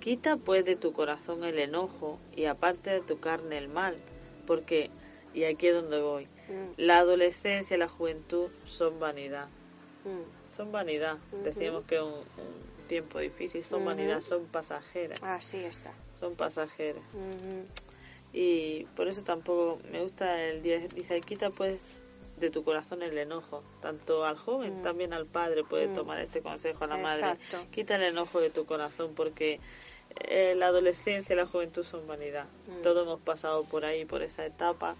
Quita 0.00 0.36
pues 0.36 0.64
de 0.64 0.76
tu 0.76 0.92
corazón 0.92 1.42
el 1.44 1.58
enojo 1.58 2.18
y 2.36 2.44
aparte 2.44 2.90
de 2.90 3.00
tu 3.00 3.18
carne 3.18 3.58
el 3.58 3.68
mal, 3.68 3.96
porque, 4.46 4.90
y 5.34 5.44
aquí 5.44 5.66
es 5.66 5.74
donde 5.74 6.00
voy, 6.00 6.24
mm. 6.24 6.74
la 6.76 6.98
adolescencia 6.98 7.76
y 7.76 7.80
la 7.80 7.88
juventud 7.88 8.48
son 8.64 9.00
vanidad. 9.00 9.48
Mm. 10.04 10.50
Son 10.54 10.72
vanidad. 10.72 11.18
Decíamos 11.44 11.84
que 11.84 11.96
es 11.96 12.02
un, 12.02 12.24
tiempo 12.88 13.18
difícil, 13.18 13.62
son 13.62 13.84
vanidad, 13.84 14.20
son 14.20 14.46
pasajeras. 14.46 15.22
Así 15.22 15.58
está. 15.58 15.92
Son 16.18 16.34
pasajeras. 16.34 17.02
Y 18.32 18.84
por 18.96 19.08
eso 19.08 19.22
tampoco 19.22 19.80
me 19.90 20.02
gusta 20.02 20.42
el 20.42 20.62
día, 20.62 20.78
dice, 20.78 21.20
quita 21.20 21.50
pues 21.50 21.80
de 22.38 22.50
tu 22.50 22.64
corazón 22.64 23.02
el 23.02 23.16
enojo, 23.18 23.62
tanto 23.80 24.24
al 24.24 24.36
joven, 24.36 24.80
mm. 24.80 24.82
también 24.82 25.12
al 25.12 25.26
padre 25.26 25.64
puede 25.64 25.88
mm. 25.88 25.94
tomar 25.94 26.20
este 26.20 26.40
consejo, 26.40 26.84
a 26.84 26.86
la 26.88 26.96
madre. 26.96 27.38
Quita 27.70 27.96
el 27.96 28.02
enojo 28.02 28.40
de 28.40 28.50
tu 28.50 28.64
corazón 28.64 29.12
porque 29.14 29.60
eh, 30.16 30.54
la 30.56 30.66
adolescencia 30.66 31.32
y 31.32 31.36
la 31.36 31.46
juventud 31.46 31.82
son 31.82 32.06
vanidad. 32.06 32.46
Mm. 32.66 32.82
Todos 32.82 33.06
hemos 33.06 33.20
pasado 33.20 33.64
por 33.64 33.84
ahí, 33.84 34.04
por 34.04 34.22
esa 34.22 34.44
etapa, 34.44 34.96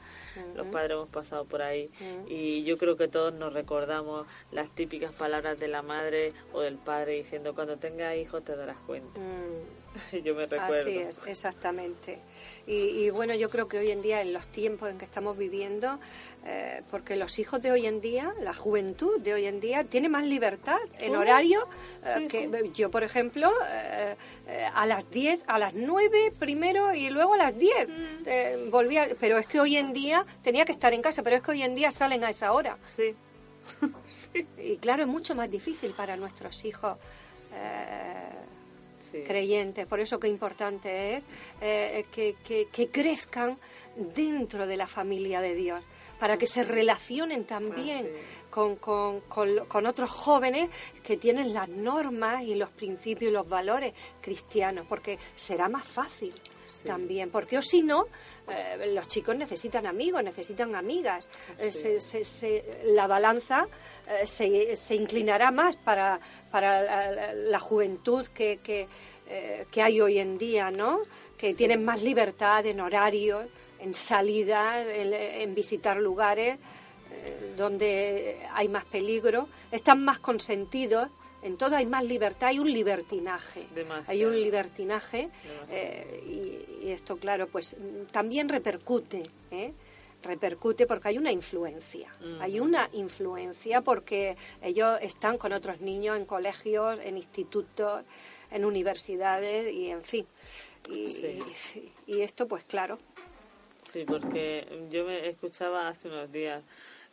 los 0.54 0.66
padres 0.68 0.92
hemos 0.92 1.08
pasado 1.08 1.44
por 1.44 1.62
ahí 1.62 1.90
y 2.28 2.64
yo 2.64 2.78
creo 2.78 2.96
que 2.96 3.08
todos 3.08 3.32
nos 3.34 3.52
recordamos 3.52 4.26
las 4.52 4.68
típicas 4.70 5.12
palabras 5.12 5.58
de 5.58 5.68
la 5.68 5.82
madre 5.82 6.32
o 6.52 6.60
del 6.60 6.76
padre 6.76 7.14
diciendo 7.14 7.54
cuando 7.54 7.76
tengas 7.76 8.16
hijos 8.16 8.44
te 8.44 8.56
darás 8.56 8.76
cuenta. 8.86 9.20
yo 10.24 10.34
me 10.34 10.46
recuerdo. 10.46 10.82
Así 10.82 10.98
es, 10.98 11.26
exactamente. 11.26 12.18
Y, 12.66 13.08
bueno, 13.10 13.34
yo 13.34 13.48
creo 13.48 13.66
que 13.66 13.78
hoy 13.78 13.90
en 13.90 14.02
día, 14.02 14.20
en 14.20 14.32
los 14.32 14.46
tiempos 14.46 14.90
en 14.90 14.98
que 14.98 15.06
estamos 15.06 15.38
viviendo, 15.38 15.98
eh, 16.44 16.82
porque 16.90 17.16
los 17.16 17.38
hijos 17.38 17.62
de 17.62 17.72
hoy 17.72 17.86
en 17.86 18.00
día, 18.00 18.34
la 18.40 18.52
juventud 18.52 19.18
de 19.20 19.32
hoy 19.32 19.46
en 19.46 19.58
día, 19.58 19.84
tiene 19.84 20.10
más 20.10 20.26
libertad 20.26 20.78
en 20.98 21.16
horario 21.16 21.66
eh, 22.04 22.28
que 22.28 22.70
yo, 22.74 22.90
por 22.90 23.04
ejemplo, 23.04 23.50
eh, 23.70 24.16
a 24.74 24.84
las 24.86 25.10
10, 25.10 25.44
a 25.46 25.58
las 25.58 25.72
9 25.72 26.32
primero 26.38 26.94
y 26.94 27.08
luego 27.08 27.34
a 27.34 27.38
las 27.38 27.58
10 27.58 27.88
mm. 27.88 28.70
volvía. 28.70 29.08
Pero 29.18 29.38
es 29.38 29.46
que 29.46 29.60
hoy 29.60 29.76
en 29.76 29.94
día 29.94 30.26
tenía 30.42 30.66
que 30.66 30.72
estar 30.72 30.92
en 30.92 31.00
casa, 31.00 31.22
pero 31.22 31.36
es 31.36 31.42
que 31.42 31.52
hoy 31.52 31.62
en 31.62 31.74
día 31.74 31.90
salen 31.90 32.22
a 32.22 32.30
esa 32.30 32.52
hora. 32.52 32.76
Sí. 32.94 33.14
Y 34.58 34.76
claro, 34.76 35.04
es 35.04 35.08
mucho 35.08 35.34
más 35.34 35.50
difícil 35.50 35.92
para 35.92 36.16
nuestros 36.16 36.64
hijos 36.64 36.98
creyentes. 39.24 39.86
Por 39.86 40.00
eso 40.00 40.18
qué 40.18 40.28
importante 40.28 41.16
es 41.16 41.24
eh, 41.60 42.06
que, 42.10 42.36
que, 42.42 42.88
crezcan 42.88 43.58
dentro 43.96 44.66
de 44.66 44.76
la 44.76 44.86
familia 44.86 45.40
de 45.40 45.54
Dios, 45.54 45.84
para 46.18 46.36
que 46.36 46.46
se 46.46 46.62
relacionen 46.62 47.44
también 47.44 48.10
ah, 48.12 48.46
con, 48.50 48.76
con, 48.76 49.20
con, 49.20 49.86
otros 49.86 50.10
jóvenes 50.10 50.70
que 51.02 51.16
tienen 51.16 51.52
las 51.52 51.68
normas 51.68 52.42
y 52.42 52.54
los 52.54 52.70
principios 52.70 53.30
y 53.30 53.34
los 53.34 53.48
valores 53.48 53.94
cristianos, 54.20 54.86
porque 54.88 55.18
será 55.34 55.68
más 55.68 55.86
fácil. 55.86 56.34
También, 56.84 57.30
porque 57.30 57.58
o 57.58 57.62
si 57.62 57.82
no, 57.82 58.06
eh, 58.48 58.92
los 58.94 59.08
chicos 59.08 59.34
necesitan 59.36 59.86
amigos, 59.86 60.22
necesitan 60.22 60.76
amigas. 60.76 61.28
Eh, 61.58 61.72
se, 61.72 62.82
la 62.84 63.06
balanza 63.08 63.66
se, 64.24 64.76
se, 64.76 64.94
inclinará 64.94 65.50
más 65.50 65.76
para, 65.76 66.20
para 66.50 67.32
la, 67.32 67.58
juventud 67.58 68.26
que, 68.28 68.58
eh, 69.26 69.66
que, 69.70 69.82
hay 69.82 70.00
hoy 70.00 70.18
en 70.18 70.38
día, 70.38 70.70
¿no? 70.70 71.00
Que 71.36 71.54
tienen 71.54 71.84
más 71.84 72.02
libertad 72.02 72.64
en 72.66 72.80
horarios, 72.80 73.46
en 73.80 73.94
salida, 73.94 74.82
en, 74.82 75.54
visitar 75.54 75.98
lugares 75.98 76.58
eh, 77.12 77.54
donde 77.56 78.46
hay 78.52 78.68
más 78.68 78.84
peligro, 78.84 79.48
están 79.70 80.04
más 80.04 80.18
consentidos 80.18 81.08
en 81.42 81.56
todo 81.56 81.76
hay 81.76 81.86
más 81.86 82.04
libertad, 82.04 82.48
hay 82.48 82.58
un 82.58 82.72
libertinaje. 82.72 83.66
Hay 84.06 84.24
un 84.24 84.34
libertinaje 84.34 85.28
eh, 85.70 86.64
y, 86.82 86.90
esto, 86.90 87.16
claro, 87.16 87.46
pues 87.46 87.76
también 88.10 88.48
repercute. 88.48 89.22
¿eh? 89.50 89.72
Repercute 90.22 90.86
porque 90.86 91.08
hay 91.08 91.18
una 91.18 91.32
influencia. 91.32 92.12
Hay 92.40 92.60
una 92.60 92.88
influencia 92.92 93.82
porque 93.82 94.36
ellos 94.62 94.98
están 95.00 95.38
con 95.38 95.52
otros 95.52 95.80
niños 95.80 96.16
en 96.16 96.24
colegios, 96.24 96.98
en 97.02 97.16
institutos, 97.16 98.04
en 98.50 98.64
universidades 98.64 99.72
y 99.72 99.90
en 99.90 100.02
fin. 100.02 100.26
Y, 100.90 101.42
y, 102.06 102.20
esto, 102.22 102.48
pues 102.48 102.64
claro. 102.64 102.98
Sí, 103.92 104.04
porque 104.06 104.86
yo 104.90 105.04
me 105.04 105.28
escuchaba 105.28 105.88
hace 105.88 106.08
unos 106.08 106.30
días 106.32 106.62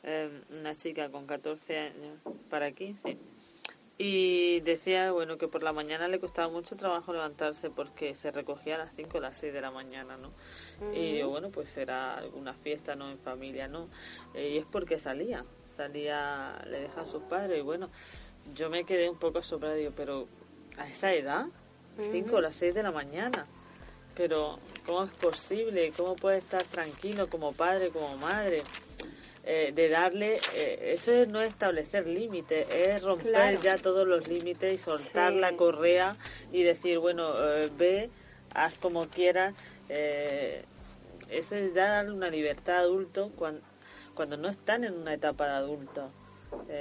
eh, 0.04 0.30
una 0.58 0.76
chica 0.76 1.10
con 1.10 1.26
14 1.26 1.78
años 1.78 2.20
para 2.50 2.72
15 2.72 3.18
y 3.98 4.60
decía, 4.62 5.12
bueno, 5.14 5.38
que 5.38 5.48
por 5.48 5.64
la 5.64 5.72
mañana 5.72 6.08
le 6.10 6.20
costaba 6.20 6.50
mucho 6.50 6.76
trabajo 6.76 7.14
levantarse 7.14 7.70
porque 7.70 8.14
se 8.14 8.30
recogía 8.32 8.76
a 8.76 8.80
las 8.80 8.94
5 8.94 9.18
o 9.18 9.22
las 9.22 9.38
6 9.38 9.54
de 9.54 9.62
la 9.62 9.72
mañana, 9.72 10.18
¿no? 10.18 10.32
Y 10.94 11.22
bueno, 11.24 11.50
pues 11.50 11.78
era 11.78 12.18
alguna 12.18 12.54
fiesta, 12.54 12.96
¿no? 12.96 13.10
En 13.10 13.18
familia, 13.20 13.70
¿no? 13.70 13.88
Eh, 14.34 14.50
y 14.50 14.58
es 14.58 14.66
porque 14.66 15.00
salía, 15.00 15.46
salía, 15.66 16.62
le 16.68 16.82
deja 16.82 17.02
a 17.02 17.06
sus 17.06 17.24
padres 17.24 17.60
y 17.60 17.62
bueno, 17.62 17.90
yo 18.54 18.70
me 18.70 18.84
quedé 18.84 19.10
un 19.10 19.18
poco 19.18 19.40
asombrada, 19.40 19.76
digo, 19.76 19.94
pero 19.96 20.28
a 20.78 20.90
esa 20.90 21.14
edad, 21.14 21.46
5 21.98 22.36
o 22.36 22.42
las 22.42 22.56
6 22.58 22.76
de 22.76 22.84
la 22.84 22.92
mañana, 22.92 23.48
pero 24.14 24.60
¿cómo 24.86 25.06
es 25.06 25.12
posible? 25.12 25.94
¿Cómo 25.96 26.18
puede 26.18 26.40
estar 26.40 26.64
tranquilo 26.64 27.30
como 27.30 27.54
padre, 27.54 27.92
como 27.92 28.18
madre? 28.18 28.62
Eh, 29.48 29.72
de 29.76 29.90
darle, 29.90 30.40
eh, 30.56 30.94
eso 30.96 31.12
no 31.28 31.40
es 31.40 31.50
establecer 31.50 32.08
límites, 32.08 32.66
es 32.72 33.04
romper 33.04 33.60
ya 33.62 33.78
todos 33.78 34.08
los 34.08 34.28
límites 34.28 34.74
y 34.74 34.78
soltar 34.80 35.34
la 35.34 35.56
correa 35.56 36.18
y 36.52 36.64
decir, 36.64 36.98
bueno, 36.98 37.30
eh, 37.54 37.70
ve, 37.78 38.10
haz 38.56 38.76
como 38.80 39.08
quieras. 39.08 39.54
eso 39.88 41.56
es 41.56 41.76
dar 41.76 42.10
una 42.10 42.30
libertad 42.30 42.78
adulto 42.78 43.32
cuando, 43.36 43.62
cuando 44.16 44.36
no 44.36 44.50
están 44.50 44.84
en 44.84 44.96
una 44.96 45.14
etapa 45.14 45.46
de 45.46 45.54
adulto. 45.54 46.10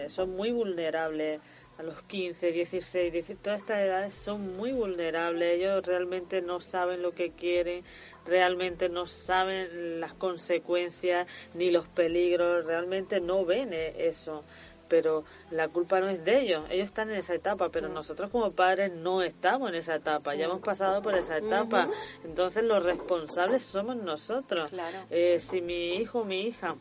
son 0.08 0.34
muy 0.34 0.50
vulnerables 0.50 1.40
a 1.76 1.82
los 1.82 2.02
15, 2.02 2.52
16, 2.52 3.12
17, 3.12 3.40
todas 3.42 3.60
estas 3.60 3.80
edades 3.80 4.14
son 4.14 4.56
muy 4.56 4.72
vulnerables. 4.72 5.58
Ellos 5.58 5.84
realmente 5.84 6.40
no 6.40 6.60
saben 6.60 7.02
lo 7.02 7.12
que 7.12 7.32
quieren, 7.32 7.84
realmente 8.26 8.88
no 8.88 9.06
saben 9.06 10.00
las 10.00 10.14
consecuencias 10.14 11.26
ni 11.54 11.70
los 11.70 11.86
peligros, 11.88 12.64
realmente 12.66 13.20
no 13.20 13.44
ven 13.44 13.72
e-, 13.72 14.06
eso. 14.08 14.44
pero 14.86 15.24
la 15.50 15.68
culpa 15.68 15.98
no 15.98 16.08
es 16.08 16.24
de 16.24 16.40
ellos, 16.42 16.64
ellos 16.70 16.84
están 16.84 17.10
en 17.10 17.16
esa 17.16 17.34
etapa, 17.34 17.70
pero 17.70 17.88
Mm. 17.88 17.94
nosotros 17.94 18.30
como 18.30 18.52
padres 18.52 18.92
no 18.92 19.22
estamos 19.22 19.70
en 19.70 19.76
esa 19.76 19.94
etapa, 19.96 20.34
ya 20.34 20.44
hemos 20.44 20.60
pasado 20.60 21.00
por 21.02 21.16
esa 21.16 21.38
etapa, 21.38 21.88
entonces 22.22 22.62
los 22.62 22.82
responsables 22.82 23.64
somos 23.64 23.96
nosotros. 23.96 24.68
Claro. 24.70 24.98
Eh, 25.10 25.40
si 25.40 25.62
mi 25.62 25.94
hijo 25.94 26.20
o 26.20 26.24
mi 26.24 26.42
hija 26.42 26.76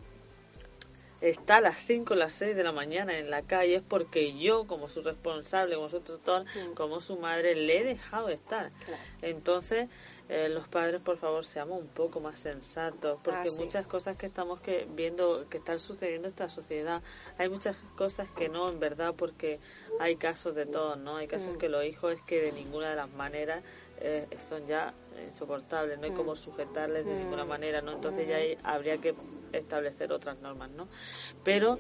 está 1.22 1.58
a 1.58 1.62
las 1.62 1.78
5 1.78 2.14
o 2.14 2.18
las 2.18 2.34
6 2.34 2.56
de 2.56 2.64
la 2.64 2.74
mañana 2.74 3.18
en 3.18 3.30
la 3.30 3.42
calle 3.42 3.76
es 3.78 3.82
porque 3.82 4.38
yo, 4.38 4.66
como 4.68 4.90
su 4.90 5.02
responsable, 5.02 5.76
como 5.76 5.88
su 5.90 6.02
tutor, 6.02 6.44
como 6.76 7.00
su 7.00 7.18
madre, 7.18 7.56
le 7.56 7.80
he 7.80 7.84
dejado 7.86 8.28
estar. 8.30 8.68
Mm. 8.70 8.84
Claro. 8.86 9.02
Entonces, 9.22 9.88
eh, 10.30 10.48
los 10.50 10.68
padres, 10.68 11.02
por 11.02 11.18
favor, 11.18 11.44
seamos 11.46 11.80
un 11.82 11.88
poco 11.90 12.20
más 12.20 12.40
sensatos, 12.40 13.20
porque 13.24 13.50
Ah, 13.50 13.52
sí. 13.52 13.60
muchas 13.60 13.86
cosas 13.88 14.18
que 14.18 14.26
estamos 14.26 14.62
que 14.62 14.88
viendo 14.90 15.48
que 15.50 15.58
están 15.58 15.80
sucediendo 15.80 16.28
en 16.28 16.32
esta 16.32 16.48
sociedad, 16.50 17.02
hay 17.38 17.50
muchas 17.50 17.76
cosas 17.96 18.32
que 18.32 18.48
no, 18.50 18.70
en 18.70 18.80
verdad, 18.80 19.14
porque 19.18 19.60
hay 20.00 20.16
casos 20.16 20.56
de 20.56 20.66
todo, 20.66 20.96
¿no? 20.96 21.18
Hay 21.18 21.28
Mm. 21.28 21.30
casos 21.30 21.58
que 21.58 21.68
los 21.70 21.84
hijos 21.86 22.16
es 22.16 22.22
que 22.22 22.42
de 22.42 22.52
ninguna 22.54 22.90
de 22.92 22.96
las 22.96 23.10
maneras 23.12 23.64
eh, 24.00 24.28
son 24.40 24.66
ya 24.66 24.94
insoportables, 25.28 25.98
no 26.00 26.06
hay 26.06 26.12
Mm. 26.12 26.16
cómo 26.16 26.36
sujetarles 26.36 27.06
de 27.06 27.16
ninguna 27.16 27.46
manera, 27.46 27.82
¿no? 27.82 27.92
Entonces 27.94 28.28
ya 28.28 28.38
ahí 28.38 28.58
habría 28.64 28.98
que 28.98 29.14
establecer 29.54 30.12
otras 30.12 30.40
normas, 30.40 30.72
¿no? 30.72 30.88
Pero 31.44 31.78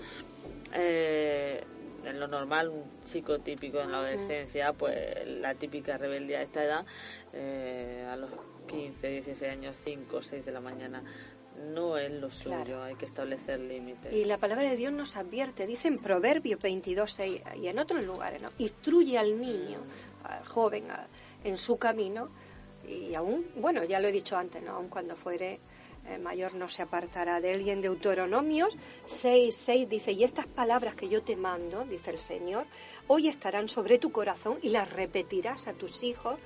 eh, 0.74 1.64
en 2.06 2.20
lo 2.20 2.28
normal, 2.28 2.70
un 2.70 2.84
chico 3.06 3.40
típico 3.40 3.80
en 3.82 3.92
la 3.92 4.00
adolescencia, 4.00 4.74
pues 4.74 4.96
la 5.28 5.56
típica 5.56 5.98
rebeldía 5.98 6.40
a 6.40 6.42
esta 6.44 6.64
edad, 6.64 6.86
eh, 7.34 8.08
a 8.10 8.16
los 8.16 8.30
15, 8.68 9.08
16 9.10 9.52
años, 9.52 9.78
5 9.84 10.18
o 10.18 10.22
6 10.22 10.46
de 10.46 10.52
la 10.52 10.60
mañana, 10.62 11.04
no 11.74 11.98
es 11.98 12.12
lo 12.12 12.32
suyo, 12.32 12.56
Claro. 12.64 12.84
hay 12.84 12.96
que 12.96 13.06
establecer 13.06 13.60
límites. 13.60 14.12
Y 14.14 14.26
la 14.26 14.38
palabra 14.38 14.70
de 14.70 14.76
Dios 14.76 14.92
nos 14.92 15.16
advierte, 15.16 15.68
dice 15.68 15.88
en 15.88 16.00
Proverbios 16.00 16.60
22, 16.60 17.12
6 17.12 17.42
y 17.62 17.68
en 17.68 17.80
otros 17.80 18.04
lugares, 18.04 18.42
¿no? 18.42 18.50
Instruye 18.58 19.18
al 19.18 19.40
niño, 19.40 19.80
al 20.24 20.44
joven, 20.46 20.90
a- 20.92 21.08
en 21.44 21.58
su 21.58 21.78
camino 21.78 22.30
y 22.88 23.14
aún, 23.14 23.46
bueno, 23.56 23.84
ya 23.84 24.00
lo 24.00 24.08
he 24.08 24.12
dicho 24.12 24.36
antes, 24.36 24.64
¿no? 24.64 24.72
Aún 24.72 24.90
cuando 24.90 25.16
fuere 25.16 25.60
eh, 26.08 26.18
mayor 26.18 26.56
no 26.56 26.70
se 26.70 26.82
apartará 26.82 27.40
de 27.42 27.54
él. 27.54 27.62
Y 27.62 27.72
en 27.72 27.82
Deuteronomios 27.82 28.76
6, 29.06 29.56
6 29.56 29.90
dice, 29.90 30.12
y 30.12 30.24
estas 30.24 30.48
palabras 30.48 30.96
que 30.96 31.10
yo 31.10 31.24
te 31.24 31.36
mando, 31.36 31.86
dice 31.86 32.12
el 32.12 32.20
Señor, 32.20 32.66
hoy 33.08 33.28
estarán 33.28 33.70
sobre 33.70 33.98
tu 33.98 34.12
corazón 34.12 34.58
y 34.62 34.70
las 34.70 34.92
repetirás 34.92 35.68
a 35.68 35.74
tus 35.74 36.04
hijos 36.04 36.40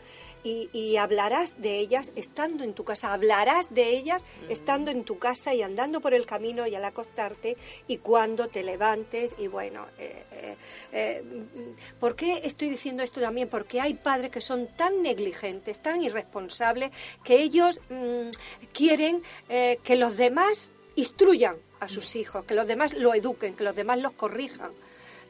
y, 0.44 0.70
y 0.74 0.98
hablarás 0.98 1.62
de 1.62 1.80
ellas 1.80 2.12
estando 2.16 2.64
en 2.64 2.74
tu 2.74 2.84
casa, 2.84 3.14
hablarás 3.14 3.74
de 3.74 3.90
ellas 3.90 4.24
estando 4.50 4.92
en 4.92 5.04
tu 5.04 5.18
casa 5.18 5.54
y 5.54 5.62
andando 5.62 6.02
por 6.02 6.14
el 6.14 6.26
camino 6.26 6.68
y 6.68 6.76
al 6.76 6.86
acostarte 6.86 7.58
y 7.88 7.98
cuando 7.98 8.48
te 8.48 8.64
levantes 8.64 9.36
y 9.38 9.48
bueno, 9.48 9.88
eh, 9.98 10.24
eh, 10.32 10.58
eh, 10.92 11.24
mm, 11.24 12.00
¿por 12.00 12.16
qué 12.16 12.42
estoy 12.44 12.70
diciendo 12.70 13.04
esto 13.04 13.22
también? 13.22 13.50
Porque 13.50 13.82
hay 13.82 13.94
padres 13.94 14.32
que 14.32 14.42
son 14.42 14.68
tan 14.76 15.02
negligentes, 15.02 15.80
tan 15.80 16.02
irresponsables, 16.02 16.92
que 17.24 17.42
ellos 17.42 17.80
mm, 17.90 18.30
quieren 18.74 19.24
eh, 19.50 19.80
que 19.84 19.96
los 19.96 20.18
demás 20.18 20.74
instruyan 20.96 21.58
a 21.80 21.88
sus 21.88 22.16
hijos, 22.16 22.46
que 22.46 22.56
los 22.56 22.68
demás 22.68 22.94
lo 22.94 23.14
eduquen, 23.14 23.56
que 23.56 23.64
los 23.64 23.76
demás 23.76 24.00
los 24.00 24.14
corrijan. 24.14 24.72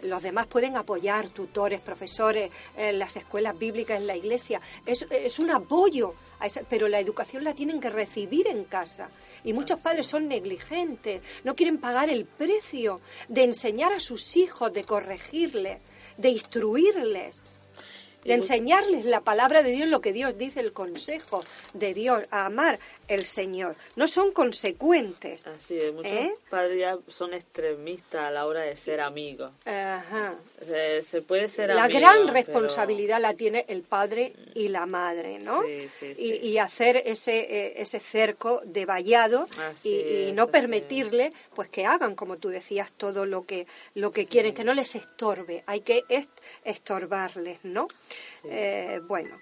Los 0.03 0.21
demás 0.21 0.45
pueden 0.47 0.77
apoyar, 0.77 1.29
tutores, 1.29 1.79
profesores, 1.81 2.51
en 2.75 2.99
las 2.99 3.15
escuelas 3.15 3.57
bíblicas, 3.57 3.97
en 3.99 4.07
la 4.07 4.15
iglesia. 4.15 4.61
Es, 4.85 5.05
es 5.09 5.39
un 5.39 5.49
apoyo, 5.51 6.13
a 6.39 6.45
esa- 6.45 6.61
pero 6.69 6.87
la 6.87 6.99
educación 6.99 7.43
la 7.43 7.53
tienen 7.53 7.79
que 7.79 7.89
recibir 7.89 8.47
en 8.47 8.63
casa. 8.65 9.09
Y 9.43 9.53
muchos 9.53 9.79
padres 9.79 10.05
son 10.07 10.27
negligentes, 10.27 11.21
no 11.43 11.55
quieren 11.55 11.77
pagar 11.79 12.09
el 12.09 12.25
precio 12.25 13.01
de 13.27 13.43
enseñar 13.43 13.93
a 13.93 13.99
sus 13.99 14.35
hijos, 14.37 14.71
de 14.73 14.83
corregirles, 14.83 15.79
de 16.17 16.29
instruirles, 16.29 17.41
de 18.27 18.33
enseñarles 18.35 19.05
la 19.05 19.21
palabra 19.21 19.63
de 19.63 19.71
Dios, 19.71 19.87
lo 19.89 20.01
que 20.01 20.13
Dios 20.13 20.37
dice, 20.37 20.59
el 20.59 20.73
consejo 20.73 21.41
de 21.73 21.93
Dios, 21.93 22.23
a 22.31 22.45
amar 22.45 22.79
el 23.07 23.25
Señor. 23.25 23.75
No 23.95 24.07
son 24.07 24.31
consecuentes. 24.31 25.47
Así 25.47 25.79
es, 25.79 25.93
muchos 25.93 26.11
¿Eh? 26.11 26.33
padres 26.49 26.79
ya 26.79 26.97
son 27.07 27.33
extremistas 27.33 28.21
a 28.21 28.31
la 28.31 28.45
hora 28.45 28.61
de 28.61 28.75
ser 28.77 29.01
amigos. 29.01 29.53
Ajá. 29.65 30.35
Se, 30.63 31.01
se 31.03 31.21
puede 31.21 31.47
ser 31.47 31.69
la 31.69 31.85
amigo, 31.85 31.99
gran 31.99 32.21
pero- 32.21 32.33
responsabilidad 32.33 33.19
la 33.21 33.33
tiene 33.33 33.65
el 33.67 33.81
padre 33.81 34.33
y 34.53 34.67
la 34.69 34.85
madre, 34.85 35.39
¿no? 35.39 35.63
Sí, 35.63 35.87
sí, 35.89 36.05
y, 36.11 36.15
sí. 36.15 36.39
y 36.43 36.57
hacer 36.57 37.01
ese 37.05 37.39
eh, 37.39 37.73
ese 37.81 37.99
cerco 37.99 38.61
de 38.65 38.85
vallado 38.85 39.47
y, 39.83 39.89
y 40.27 40.31
no 40.33 40.47
permitirle 40.47 41.31
pues 41.55 41.69
que 41.69 41.85
hagan 41.85 42.15
como 42.15 42.37
tú 42.37 42.49
decías 42.49 42.91
todo 42.91 43.25
lo 43.25 43.45
que 43.45 43.67
lo 43.95 44.11
que 44.11 44.25
quieren 44.27 44.53
que 44.53 44.63
no 44.63 44.73
les 44.73 44.95
estorbe 44.95 45.63
hay 45.67 45.81
que 45.81 46.03
est- 46.09 46.29
estorbarles 46.63 47.59
no 47.63 47.87
Eh, 48.43 49.01
bueno 49.07 49.39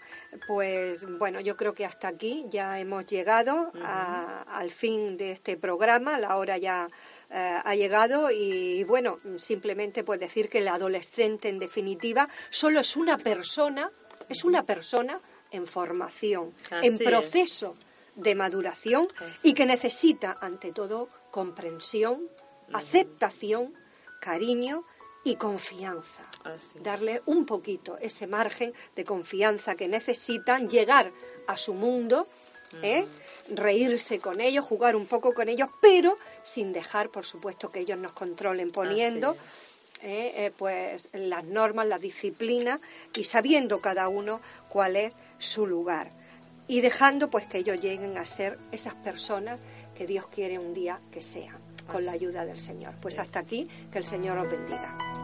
pues 0.47 1.05
bueno 1.19 1.39
yo 1.39 1.55
creo 1.55 1.73
que 1.73 1.86
hasta 1.86 2.07
aquí 2.07 2.45
ya 2.49 2.80
hemos 2.80 3.05
llegado 3.05 3.71
a- 3.84 4.43
al 4.47 4.71
fin 4.71 5.17
de 5.17 5.32
este 5.32 5.57
programa. 5.57 6.17
La 6.17 6.38
hora 6.38 6.57
ya 6.57 6.89
eh, 7.30 7.59
ha 7.63 7.76
llegado 7.76 8.32
y 8.32 8.84
bueno 8.86 9.19
simplemente 9.38 10.03
pues 10.03 10.19
decir 10.19 10.49
que 10.49 10.59
el 10.59 10.67
adolescente 10.67 11.49
en 11.49 11.59
definitiva 11.59 12.28
solo 12.49 12.80
es 12.80 12.95
una 12.95 13.17
persona 13.17 13.91
es 14.30 14.43
una 14.43 14.63
persona 14.63 15.19
en 15.51 15.67
formación 15.67 16.53
Así 16.71 16.88
en 16.88 16.93
es. 16.95 17.01
proceso 17.01 17.76
de 18.15 18.34
maduración 18.34 19.07
y 19.43 19.53
que 19.53 19.65
necesita 19.65 20.38
ante 20.41 20.71
todo 20.71 21.09
comprensión 21.32 22.28
aceptación 22.73 23.73
cariño 24.21 24.84
y 25.26 25.36
confianza 25.36 26.23
Así 26.43 26.80
darle 26.80 27.21
un 27.26 27.45
poquito 27.45 27.97
ese 27.99 28.28
margen 28.28 28.73
de 28.95 29.03
confianza 29.03 29.76
que 29.76 29.89
necesitan, 29.89 30.69
llegar 30.69 31.11
a 31.47 31.57
su 31.57 31.73
mundo, 31.73 32.28
¿eh? 32.82 33.05
reírse 33.49 34.19
con 34.19 34.39
ellos, 34.39 34.63
jugar 34.63 34.95
un 34.95 35.07
poco 35.07 35.34
con 35.34 35.49
ellos, 35.49 35.67
pero 35.82 36.17
sin 36.43 36.71
dejar, 36.71 37.09
por 37.09 37.26
supuesto, 37.26 37.71
que 37.71 37.82
ellos 37.82 37.97
nos 37.97 38.13
controlen 38.13 38.71
poniendo 38.71 39.36
¿eh? 40.01 40.32
Eh, 40.36 40.51
pues 40.55 41.09
las 41.13 41.43
normas, 41.43 41.88
la 41.88 41.97
disciplina 41.97 42.80
y 43.15 43.23
sabiendo 43.23 43.82
cada 43.82 44.07
uno 44.07 44.39
cuál 44.69 44.95
es 44.95 45.15
su 45.39 45.65
lugar 45.65 46.11
y 46.67 46.82
dejando 46.82 47.30
pues 47.30 47.47
que 47.47 47.59
ellos 47.59 47.80
lleguen 47.80 48.17
a 48.17 48.26
ser 48.26 48.59
esas 48.71 48.95
personas 48.95 49.59
que 49.95 50.05
Dios 50.05 50.28
quiere 50.28 50.59
un 50.59 50.73
día 50.73 51.01
que 51.11 51.21
sean 51.21 51.57
con 51.88 52.05
la 52.05 52.13
ayuda 52.13 52.45
del 52.45 52.59
Señor. 52.59 52.95
Pues 53.01 53.19
hasta 53.19 53.39
aquí, 53.39 53.67
que 53.91 53.99
el 53.99 54.05
Señor 54.05 54.38
os 54.38 54.49
bendiga. 54.49 55.14